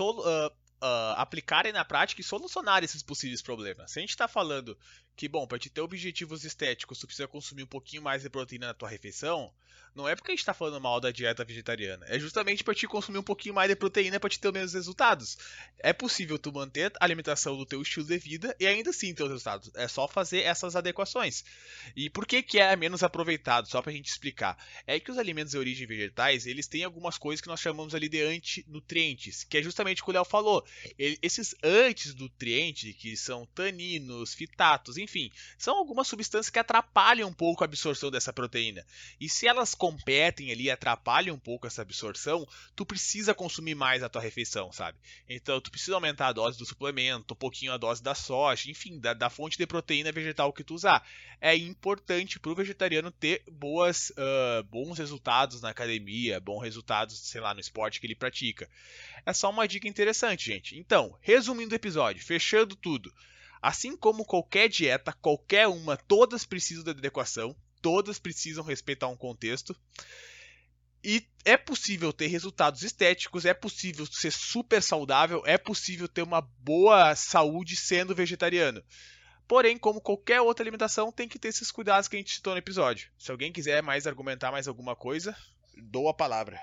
uh, 0.00 0.50
uh, 0.82 1.14
aplicarem 1.16 1.72
na 1.72 1.84
prática 1.84 2.20
e 2.20 2.24
solucionar 2.24 2.82
esses 2.82 3.02
possíveis 3.02 3.42
problemas. 3.42 3.90
Se 3.90 3.98
a 3.98 4.02
gente 4.02 4.10
está 4.10 4.26
falando 4.26 4.76
que, 5.16 5.28
bom, 5.28 5.46
para 5.46 5.58
te 5.58 5.68
ter 5.68 5.80
objetivos 5.80 6.44
estéticos, 6.44 6.98
tu 6.98 7.06
precisa 7.06 7.28
consumir 7.28 7.62
um 7.62 7.66
pouquinho 7.66 8.02
mais 8.02 8.22
de 8.22 8.30
proteína 8.30 8.68
na 8.68 8.74
tua 8.74 8.88
refeição, 8.88 9.52
não 9.94 10.08
é 10.08 10.14
porque 10.14 10.30
a 10.30 10.32
gente 10.32 10.40
está 10.40 10.54
falando 10.54 10.80
mal 10.80 11.00
da 11.00 11.10
dieta 11.10 11.44
vegetariana, 11.44 12.06
é 12.08 12.18
justamente 12.18 12.62
para 12.62 12.74
te 12.74 12.86
consumir 12.86 13.18
um 13.18 13.24
pouquinho 13.24 13.54
mais 13.54 13.68
de 13.68 13.74
proteína 13.74 14.20
para 14.20 14.30
te 14.30 14.38
ter 14.38 14.48
os 14.48 14.54
mesmos 14.54 14.74
resultados. 14.74 15.36
É 15.80 15.92
possível 15.92 16.38
tu 16.38 16.52
manter 16.52 16.92
a 17.00 17.04
alimentação 17.04 17.56
do 17.56 17.66
teu 17.66 17.82
estilo 17.82 18.06
de 18.06 18.16
vida 18.16 18.54
e 18.60 18.66
ainda 18.66 18.90
assim 18.90 19.12
ter 19.12 19.24
os 19.24 19.30
resultados. 19.30 19.70
É 19.74 19.88
só 19.88 20.06
fazer 20.06 20.42
essas 20.42 20.76
adequações. 20.76 21.44
E 21.96 22.08
por 22.08 22.24
que 22.24 22.42
que 22.42 22.60
é 22.60 22.76
menos 22.76 23.02
aproveitado? 23.02 23.68
Só 23.68 23.82
para 23.82 23.90
a 23.90 23.94
gente 23.94 24.08
explicar. 24.08 24.56
É 24.86 25.00
que 25.00 25.10
os 25.10 25.18
alimentos 25.18 25.52
de 25.52 25.58
origem 25.58 25.86
vegetais, 25.86 26.46
eles 26.46 26.68
têm 26.68 26.84
algumas 26.84 27.18
coisas 27.18 27.40
que 27.40 27.48
nós 27.48 27.60
chamamos 27.60 27.94
ali 27.94 28.08
de 28.08 28.22
antinutrientes, 28.22 29.44
que 29.44 29.58
é 29.58 29.62
justamente 29.62 30.02
o 30.02 30.04
que 30.04 30.10
o 30.10 30.14
Léo 30.14 30.24
falou. 30.24 30.64
Ele, 30.98 31.18
esses 31.22 31.54
antinutrientes, 31.62 32.94
que 32.96 33.16
são 33.16 33.46
taninos, 33.54 34.34
fitatos, 34.34 34.96
enfim, 34.96 35.30
são 35.58 35.76
algumas 35.76 36.08
substâncias 36.08 36.50
que 36.50 36.58
atrapalham 36.58 37.28
um 37.28 37.32
pouco 37.32 37.62
a 37.62 37.66
absorção 37.66 38.10
dessa 38.10 38.32
proteína. 38.32 38.84
E 39.20 39.28
se 39.28 39.46
elas 39.46 39.74
competem 39.74 40.50
ali, 40.50 40.70
atrapalham 40.70 41.34
um 41.34 41.38
pouco 41.38 41.66
essa 41.66 41.82
absorção, 41.82 42.46
tu 42.74 42.84
precisa 42.84 43.34
consumir 43.34 43.74
mais 43.74 44.02
a 44.02 44.08
tua 44.08 44.22
refeição, 44.22 44.72
sabe? 44.72 44.98
Então 45.28 45.60
tu 45.60 45.70
precisa 45.70 45.94
aumentar 45.94 46.28
a 46.28 46.32
dose 46.32 46.58
do 46.58 46.66
suplemento, 46.66 47.34
um 47.34 47.36
pouquinho 47.36 47.72
a 47.72 47.76
dose 47.76 48.02
da 48.02 48.14
soja, 48.14 48.70
enfim, 48.70 48.98
da, 48.98 49.14
da 49.14 49.30
fonte 49.30 49.58
de 49.58 49.66
proteína 49.66 50.12
vegetal 50.12 50.52
que 50.52 50.64
tu 50.64 50.74
usar. 50.74 51.06
É 51.40 51.56
importante 51.56 52.38
para 52.38 52.50
o 52.50 52.54
vegetariano 52.54 53.10
ter 53.10 53.42
boas, 53.50 54.10
uh, 54.10 54.62
bons 54.64 54.98
resultados 54.98 55.62
na 55.62 55.70
academia, 55.70 56.38
bons 56.38 56.60
resultados, 56.60 57.18
sei 57.18 57.40
lá, 57.40 57.54
no 57.54 57.60
esporte 57.60 58.00
que 58.00 58.06
ele 58.06 58.14
pratica. 58.14 58.68
É 59.24 59.32
só 59.32 59.50
uma 59.50 59.66
dica 59.66 59.88
interessante, 59.88 60.46
gente. 60.46 60.59
Então, 60.78 61.16
resumindo 61.20 61.72
o 61.72 61.76
episódio, 61.76 62.24
fechando 62.24 62.76
tudo. 62.76 63.12
Assim 63.62 63.96
como 63.96 64.24
qualquer 64.24 64.68
dieta, 64.68 65.12
qualquer 65.12 65.68
uma, 65.68 65.96
todas 65.96 66.46
precisam 66.46 66.84
de 66.84 66.90
adequação, 66.90 67.54
todas 67.82 68.18
precisam 68.18 68.64
respeitar 68.64 69.08
um 69.08 69.16
contexto. 69.16 69.76
E 71.02 71.26
é 71.44 71.56
possível 71.56 72.12
ter 72.12 72.26
resultados 72.26 72.82
estéticos, 72.82 73.44
é 73.44 73.54
possível 73.54 74.06
ser 74.06 74.32
super 74.32 74.82
saudável, 74.82 75.42
é 75.46 75.56
possível 75.56 76.06
ter 76.06 76.22
uma 76.22 76.40
boa 76.40 77.14
saúde 77.14 77.76
sendo 77.76 78.14
vegetariano. 78.14 78.82
Porém, 79.48 79.78
como 79.78 80.00
qualquer 80.00 80.40
outra 80.40 80.62
alimentação, 80.62 81.10
tem 81.10 81.28
que 81.28 81.38
ter 81.38 81.48
esses 81.48 81.70
cuidados 81.70 82.06
que 82.06 82.16
a 82.16 82.18
gente 82.18 82.34
citou 82.34 82.52
no 82.52 82.58
episódio. 82.58 83.10
Se 83.18 83.30
alguém 83.30 83.52
quiser 83.52 83.82
mais 83.82 84.06
argumentar 84.06 84.52
mais 84.52 84.68
alguma 84.68 84.94
coisa, 84.94 85.36
dou 85.76 86.08
a 86.08 86.14
palavra. 86.14 86.60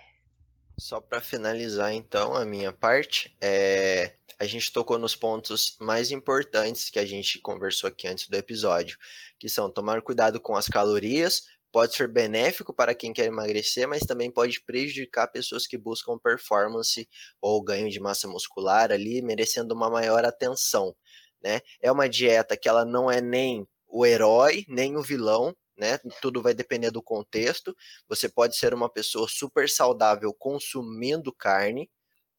Só 0.80 1.02
para 1.02 1.20
finalizar, 1.20 1.92
então, 1.92 2.36
a 2.36 2.46
minha 2.46 2.72
parte, 2.72 3.36
é... 3.42 4.14
a 4.40 4.46
gente 4.46 4.72
tocou 4.72 5.00
nos 5.00 5.16
pontos 5.16 5.76
mais 5.80 6.12
importantes 6.12 6.90
que 6.92 7.00
a 7.00 7.06
gente 7.06 7.40
conversou 7.40 7.88
aqui 7.88 8.08
antes 8.08 8.30
do 8.30 8.36
episódio, 8.36 8.98
que 9.40 9.50
são 9.50 9.72
tomar 9.72 10.02
cuidado 10.04 10.40
com 10.40 10.56
as 10.56 10.68
calorias, 10.68 11.48
pode 11.72 11.96
ser 11.96 12.08
benéfico 12.08 12.74
para 12.74 12.94
quem 12.94 13.12
quer 13.12 13.26
emagrecer, 13.26 13.88
mas 13.88 14.04
também 14.04 14.32
pode 14.32 14.62
prejudicar 14.62 15.28
pessoas 15.28 15.66
que 15.66 15.78
buscam 15.78 16.18
performance 16.18 17.08
ou 17.42 17.64
ganho 17.64 17.90
de 17.90 18.00
massa 18.00 18.28
muscular 18.28 18.92
ali, 18.92 19.22
merecendo 19.22 19.74
uma 19.74 19.90
maior 19.90 20.26
atenção, 20.26 20.96
né? 21.42 21.62
É 21.82 21.92
uma 21.92 22.08
dieta 22.08 22.56
que 22.56 22.70
ela 22.70 22.86
não 22.86 23.10
é 23.10 23.20
nem 23.20 23.68
o 23.88 24.06
herói, 24.06 24.64
nem 24.68 24.96
o 24.96 25.02
vilão, 25.02 25.56
né? 25.78 25.98
Tudo 26.22 26.42
vai 26.42 26.54
depender 26.54 26.92
do 26.92 27.02
contexto. 27.02 27.76
Você 28.08 28.28
pode 28.30 28.58
ser 28.58 28.74
uma 28.74 28.90
pessoa 28.90 29.28
super 29.30 29.70
saudável 29.70 30.34
consumindo 30.34 31.34
carne 31.34 31.90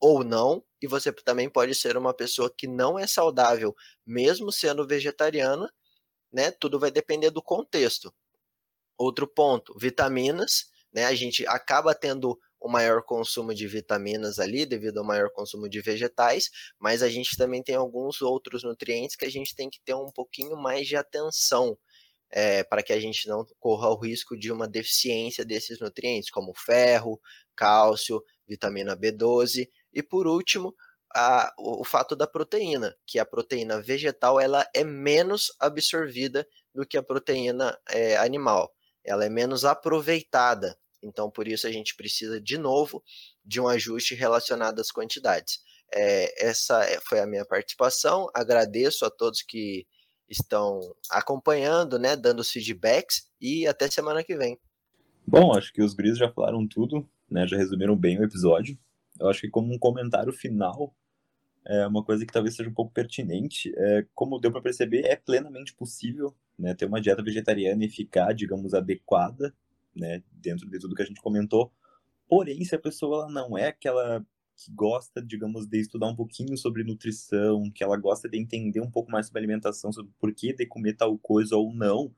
ou 0.01 0.22
não, 0.24 0.64
e 0.81 0.87
você 0.87 1.12
também 1.12 1.51
pode 1.51 1.74
ser 1.74 1.96
uma 1.96 2.14
pessoa 2.14 2.53
que 2.57 2.68
não 2.68 2.98
é 2.98 3.07
saudável, 3.07 3.74
mesmo 4.07 4.53
sendo 4.53 4.87
vegetariana, 4.87 5.72
né? 6.33 6.51
Tudo 6.53 6.79
vai 6.79 6.90
depender 6.90 7.31
do 7.31 7.42
contexto. 7.42 8.14
Outro 8.96 9.27
ponto, 9.27 9.77
vitaminas, 9.79 10.66
né? 10.92 11.05
A 11.07 11.14
gente 11.14 11.46
acaba 11.46 11.94
tendo 11.94 12.38
o 12.61 12.68
maior 12.68 13.03
consumo 13.03 13.55
de 13.55 13.66
vitaminas 13.68 14.38
ali, 14.38 14.66
devido 14.66 14.98
ao 14.98 15.05
maior 15.05 15.31
consumo 15.31 15.68
de 15.68 15.81
vegetais, 15.81 16.51
mas 16.79 17.03
a 17.03 17.09
gente 17.09 17.37
também 17.37 17.62
tem 17.62 17.77
alguns 17.77 18.20
outros 18.20 18.64
nutrientes 18.64 19.16
que 19.16 19.24
a 19.24 19.31
gente 19.31 19.55
tem 19.55 19.70
que 19.70 19.81
ter 19.85 19.94
um 19.94 20.11
pouquinho 20.11 20.57
mais 20.57 20.87
de 20.88 20.96
atenção, 20.96 21.79
é, 22.31 22.62
para 22.62 22.83
que 22.83 22.93
a 22.93 23.01
gente 23.01 23.29
não 23.29 23.45
corra 23.59 23.88
o 23.88 23.99
risco 23.99 24.37
de 24.37 24.53
uma 24.53 24.69
deficiência 24.69 25.45
desses 25.45 25.81
nutrientes, 25.81 26.31
como 26.31 26.53
ferro, 26.55 27.21
cálcio, 27.57 28.23
vitamina 28.47 28.97
B12 28.97 29.69
e 29.93 30.03
por 30.03 30.27
último 30.27 30.75
a, 31.14 31.53
o, 31.59 31.81
o, 31.81 31.85
fato 31.85 32.14
da 32.14 32.27
proteína, 32.27 32.95
que 33.07 33.19
a 33.19 33.25
proteína 33.25 33.81
vegetal 33.81 34.38
ela 34.38 34.67
é 34.75 34.85
menos 34.85 35.53
absorvida 35.59 36.47
do 36.75 36.87
que 36.87 36.97
a 36.97 37.03
proteína 37.03 37.79
é, 37.91 38.17
animal, 38.17 38.73
ela 39.05 39.25
é 39.25 39.29
menos 39.29 39.64
aproveitada. 39.64 40.79
Então, 41.03 41.31
por 41.31 41.47
isso 41.47 41.67
a 41.67 41.73
gente 41.73 41.95
precisa 41.95 42.41
de 42.41 42.59
novo 42.59 43.03
de 43.45 43.61
um 43.61 43.69
ajuste 43.69 44.14
relacionado 44.14 44.81
às 44.81 44.91
quantidades. 44.91 45.61
É, 45.93 46.47
essa 46.47 46.85
foi 47.07 47.21
a 47.21 47.27
minha 47.27 47.47
participação. 47.47 48.29
Agradeço 48.35 49.05
a 49.05 49.11
todos 49.11 49.43
que 49.43 49.87
estão 50.29 50.81
acompanhando, 51.11 51.99
né, 51.99 52.17
dando 52.17 52.41
os 52.41 52.51
feedbacks 52.51 53.31
e 53.41 53.67
até 53.67 53.91
semana 53.91 54.23
que 54.23 54.37
vem. 54.37 54.59
Bom, 55.27 55.53
acho 55.53 55.73
que 55.73 55.83
os 55.83 55.95
Gris 55.95 56.19
já 56.19 56.31
falaram 56.31 56.67
tudo, 56.67 57.09
né, 57.31 57.47
já 57.47 57.57
resumiram 57.57 57.97
bem 57.97 58.19
o 58.19 58.25
episódio. 58.25 58.79
Eu 59.19 59.29
acho 59.29 59.41
que 59.41 59.51
como 59.51 59.73
um 59.73 59.79
comentário 59.79 60.33
final, 60.33 60.95
é 61.67 61.87
uma 61.87 62.03
coisa 62.03 62.25
que 62.25 62.33
talvez 62.33 62.55
seja 62.55 62.71
um 62.71 62.75
pouco 62.75 62.93
pertinente, 62.93 63.73
é, 63.77 64.07
como 64.14 64.38
deu 64.38 64.51
para 64.51 64.62
perceber, 64.62 65.05
é 65.05 65.17
plenamente 65.17 65.75
possível, 65.75 66.35
né, 66.59 66.75
ter 66.75 66.87
uma 66.87 67.01
dieta 67.01 67.23
vegetariana 67.23 67.85
e 67.85 67.91
ficar, 67.91 68.33
digamos, 68.33 68.75
adequada, 68.75 69.55
né, 69.95 70.23
dentro 70.33 70.69
de 70.69 70.79
tudo 70.79 70.95
que 70.95 71.03
a 71.03 71.07
gente 71.07 71.21
comentou. 71.21 71.73
Porém, 72.29 72.64
se 72.64 72.75
a 72.75 72.79
pessoa 72.79 73.29
não 73.31 73.57
é 73.57 73.69
aquela 73.69 74.25
que 74.59 74.73
gosta, 74.73 75.23
digamos, 75.23 75.66
de 75.66 75.79
estudar 75.79 76.09
um 76.09 76.16
pouquinho 76.16 76.57
sobre 76.57 76.83
nutrição, 76.83 77.71
que 77.71 77.85
ela 77.85 77.97
gosta 77.97 78.29
de 78.29 78.37
entender 78.37 78.81
um 78.81 78.90
pouco 78.90 79.11
mais 79.11 79.27
sobre 79.27 79.38
alimentação, 79.38 79.92
sobre 79.92 80.11
o 80.11 80.14
porquê 80.18 80.53
de 80.53 80.66
comer 80.66 80.94
tal 80.97 81.16
coisa 81.18 81.57
ou 81.57 81.73
não, 81.73 82.12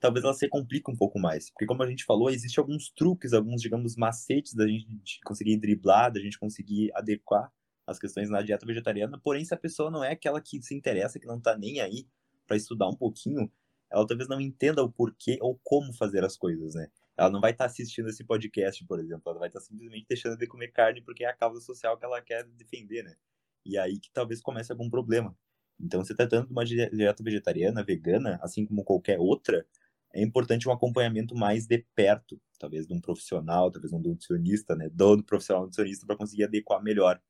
talvez 0.00 0.24
ela 0.24 0.32
se 0.32 0.48
complique 0.48 0.90
um 0.90 0.96
pouco 0.96 1.18
mais. 1.18 1.50
Porque 1.50 1.66
como 1.66 1.82
a 1.82 1.88
gente 1.88 2.04
falou, 2.04 2.30
existem 2.30 2.62
alguns 2.62 2.90
truques, 2.90 3.34
alguns, 3.34 3.60
digamos, 3.60 3.94
macetes 3.94 4.54
da 4.54 4.66
gente 4.66 5.20
conseguir 5.24 5.58
driblar, 5.58 6.10
da 6.10 6.20
gente 6.20 6.38
conseguir 6.38 6.90
adequar 6.94 7.52
as 7.86 7.98
questões 7.98 8.30
na 8.30 8.40
dieta 8.40 8.66
vegetariana. 8.66 9.18
Porém, 9.18 9.44
se 9.44 9.52
a 9.52 9.58
pessoa 9.58 9.90
não 9.90 10.02
é 10.02 10.12
aquela 10.12 10.40
que 10.40 10.60
se 10.62 10.74
interessa, 10.74 11.20
que 11.20 11.26
não 11.26 11.38
tá 11.38 11.56
nem 11.58 11.80
aí 11.80 12.08
para 12.46 12.56
estudar 12.56 12.88
um 12.88 12.96
pouquinho, 12.96 13.50
ela 13.90 14.06
talvez 14.06 14.28
não 14.28 14.40
entenda 14.40 14.82
o 14.82 14.90
porquê 14.90 15.38
ou 15.40 15.60
como 15.62 15.92
fazer 15.92 16.24
as 16.24 16.36
coisas, 16.36 16.74
né? 16.74 16.88
Ela 17.16 17.30
não 17.30 17.40
vai 17.40 17.52
estar 17.52 17.64
tá 17.64 17.70
assistindo 17.70 18.08
esse 18.08 18.24
podcast, 18.24 18.84
por 18.84 19.00
exemplo. 19.00 19.22
Ela 19.30 19.38
vai 19.38 19.48
estar 19.48 19.60
tá 19.60 19.66
simplesmente 19.66 20.06
deixando 20.08 20.36
de 20.36 20.46
comer 20.46 20.68
carne 20.68 21.00
porque 21.00 21.24
é 21.24 21.28
a 21.28 21.36
causa 21.36 21.60
social 21.60 21.96
que 21.96 22.04
ela 22.04 22.20
quer 22.20 22.44
defender, 22.44 23.02
né? 23.02 23.16
E 23.64 23.78
aí 23.78 23.98
que 23.98 24.10
talvez 24.12 24.40
comece 24.40 24.70
algum 24.70 24.90
problema. 24.90 25.36
Então, 25.80 26.04
se 26.04 26.14
tratando 26.14 26.46
de 26.46 26.52
uma 26.52 26.64
dieta 26.64 27.22
vegetariana, 27.22 27.84
vegana, 27.84 28.38
assim 28.42 28.64
como 28.66 28.84
qualquer 28.84 29.18
outra, 29.18 29.66
é 30.14 30.22
importante 30.22 30.68
um 30.68 30.72
acompanhamento 30.72 31.34
mais 31.34 31.66
de 31.66 31.84
perto, 31.94 32.40
talvez 32.58 32.86
de 32.86 32.94
um 32.94 33.00
profissional, 33.00 33.70
talvez 33.70 33.90
de 33.90 33.96
um 33.96 34.00
nutricionista, 34.00 34.74
né? 34.74 34.88
Do 34.90 35.22
profissional 35.22 35.64
nutricionista 35.64 36.06
para 36.06 36.16
conseguir 36.16 36.44
adequar 36.44 36.82
melhor. 36.82 37.20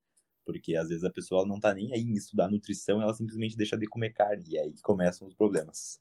Porque 0.45 0.77
às 0.77 0.89
vezes 0.89 1.05
a 1.05 1.11
pessoa 1.11 1.45
não 1.47 1.57
está 1.57 1.75
nem 1.75 1.93
aí 1.93 2.03
em 2.03 2.15
estudar 2.15 2.49
nutrição, 2.49 3.03
ela 3.03 3.15
simplesmente 3.15 3.57
deixa 3.57 3.77
de 3.77 3.87
comer 3.87 4.13
carne. 4.13 4.45
E 4.49 4.59
aí 4.59 4.75
começam 4.83 5.27
os 5.27 5.35
problemas. 5.35 6.01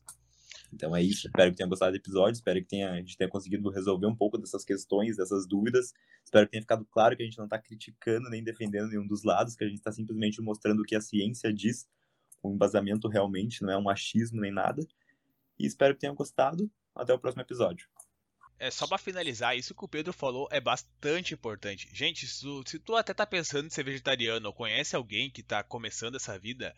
Então 0.75 0.93
é 0.93 1.01
isso. 1.01 1.27
Espero 1.27 1.51
que 1.51 1.57
tenham 1.57 1.69
gostado 1.69 1.93
do 1.93 1.97
episódio. 1.97 2.33
Espero 2.33 2.59
que 2.59 2.67
tenha, 2.67 2.91
a 2.91 2.97
gente 2.97 3.17
tenha 3.17 3.29
conseguido 3.29 3.69
resolver 3.69 4.07
um 4.07 4.15
pouco 4.15 4.38
dessas 4.38 4.65
questões, 4.65 5.15
dessas 5.15 5.47
dúvidas. 5.47 5.93
Espero 6.23 6.45
que 6.45 6.51
tenha 6.51 6.61
ficado 6.61 6.85
claro 6.91 7.15
que 7.15 7.23
a 7.23 7.25
gente 7.25 7.38
não 7.38 7.45
está 7.45 7.57
criticando 7.57 8.29
nem 8.29 8.43
defendendo 8.43 8.89
nenhum 8.89 9.07
dos 9.07 9.23
lados, 9.23 9.55
que 9.55 9.63
a 9.63 9.67
gente 9.67 9.77
está 9.77 9.91
simplesmente 9.91 10.41
mostrando 10.41 10.81
o 10.81 10.83
que 10.83 10.95
a 10.95 11.01
ciência 11.01 11.53
diz, 11.53 11.88
com 12.41 12.53
embasamento 12.53 13.07
realmente, 13.07 13.63
não 13.63 13.71
é 13.71 13.77
um 13.77 13.89
achismo 13.89 14.41
nem 14.41 14.51
nada. 14.51 14.85
E 15.57 15.65
espero 15.65 15.93
que 15.93 16.01
tenham 16.01 16.15
gostado. 16.15 16.69
Até 16.93 17.13
o 17.13 17.19
próximo 17.19 17.41
episódio. 17.41 17.89
É 18.58 18.72
só 18.72 18.88
para 18.88 18.98
finalizar, 18.98 19.58
isso 19.58 19.76
que 19.76 19.84
o 19.84 19.88
Pedro 19.88 20.13
falou 20.13 20.48
é 20.50 20.62
bastante 20.62 21.34
importante. 21.34 21.89
Gente, 21.91 22.26
se 22.26 22.80
tu, 22.80 22.96
até 22.96 23.13
tá 23.13 23.26
pensando 23.26 23.68
em 23.68 23.70
ser 23.70 23.84
vegetariano 23.84 24.48
ou 24.48 24.54
conhece 24.54 24.96
alguém 24.96 25.30
que 25.30 25.44
tá 25.44 25.62
começando 25.62 26.15
essa 26.15 26.39
vida, 26.39 26.74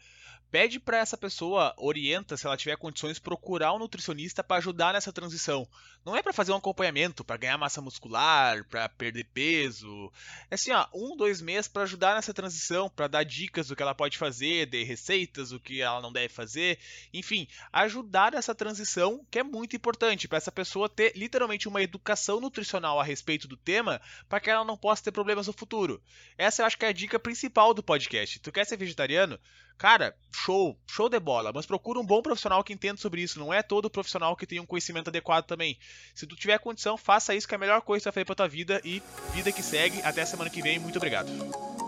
pede 0.49 0.79
para 0.79 0.97
essa 0.97 1.17
pessoa, 1.17 1.73
orienta, 1.77 2.37
se 2.37 2.45
ela 2.45 2.57
tiver 2.57 2.77
condições, 2.77 3.19
procurar 3.19 3.73
um 3.73 3.79
nutricionista 3.79 4.43
para 4.43 4.57
ajudar 4.57 4.93
nessa 4.93 5.11
transição. 5.11 5.67
Não 6.05 6.15
é 6.15 6.23
para 6.23 6.31
fazer 6.31 6.53
um 6.53 6.57
acompanhamento, 6.57 7.23
para 7.23 7.37
ganhar 7.37 7.57
massa 7.57 7.81
muscular, 7.81 8.63
para 8.65 8.87
perder 8.87 9.25
peso. 9.25 10.11
É 10.49 10.55
assim, 10.55 10.71
ó, 10.71 10.87
um, 10.93 11.17
dois 11.17 11.41
meses 11.41 11.67
para 11.67 11.83
ajudar 11.83 12.15
nessa 12.15 12.33
transição, 12.33 12.89
para 12.89 13.07
dar 13.07 13.23
dicas 13.23 13.67
do 13.67 13.75
que 13.75 13.83
ela 13.83 13.93
pode 13.93 14.17
fazer, 14.17 14.67
de 14.67 14.83
receitas, 14.83 15.51
o 15.51 15.59
que 15.59 15.81
ela 15.81 16.01
não 16.01 16.13
deve 16.13 16.29
fazer, 16.29 16.79
enfim, 17.13 17.47
ajudar 17.73 18.31
nessa 18.31 18.55
transição 18.55 19.25
que 19.29 19.39
é 19.39 19.43
muito 19.43 19.75
importante 19.75 20.27
para 20.27 20.37
essa 20.37 20.51
pessoa 20.51 20.87
ter 20.87 21.11
literalmente 21.15 21.66
uma 21.67 21.81
educação 21.81 22.39
nutricional 22.39 22.99
a 22.99 23.03
respeito 23.03 23.47
do 23.47 23.57
tema, 23.57 24.01
para 24.27 24.39
que 24.39 24.49
ela 24.49 24.65
não 24.65 24.77
possa 24.77 25.03
ter 25.03 25.11
problemas 25.11 25.47
no 25.47 25.53
futuro. 25.53 26.01
Essa 26.37 26.61
eu 26.61 26.65
acho 26.65 26.77
que 26.77 26.85
é 26.85 26.89
a 26.89 26.93
dica 26.93 27.19
principal 27.19 27.73
do 27.73 27.83
podcast. 27.83 28.39
Tu 28.39 28.51
quer 28.51 28.65
ser 28.65 28.77
vegetariano? 28.77 29.39
Cara, 29.77 30.15
show, 30.33 30.77
show 30.87 31.07
de 31.07 31.19
bola, 31.19 31.51
mas 31.53 31.65
procura 31.65 31.99
um 31.99 32.05
bom 32.05 32.21
profissional 32.21 32.63
que 32.63 32.73
entenda 32.73 32.99
sobre 32.99 33.21
isso. 33.21 33.39
Não 33.39 33.53
é 33.53 33.61
todo 33.61 33.89
profissional 33.89 34.35
que 34.35 34.47
tem 34.47 34.59
um 34.59 34.65
conhecimento 34.65 35.09
adequado 35.09 35.45
também. 35.45 35.77
Se 36.15 36.25
tu 36.25 36.35
tiver 36.35 36.57
condição, 36.57 36.97
faça 36.97 37.35
isso 37.35 37.47
que 37.47 37.53
é 37.53 37.57
a 37.57 37.59
melhor 37.59 37.81
coisa 37.81 38.01
que 38.01 38.03
você 38.03 38.09
vai 38.09 38.13
fazer 38.13 38.25
pra 38.25 38.35
tua 38.35 38.47
vida 38.47 38.81
e 38.83 39.03
vida 39.33 39.51
que 39.51 39.61
segue. 39.61 40.01
Até 40.01 40.25
semana 40.25 40.49
que 40.49 40.61
vem. 40.61 40.79
Muito 40.79 40.97
obrigado. 40.97 41.86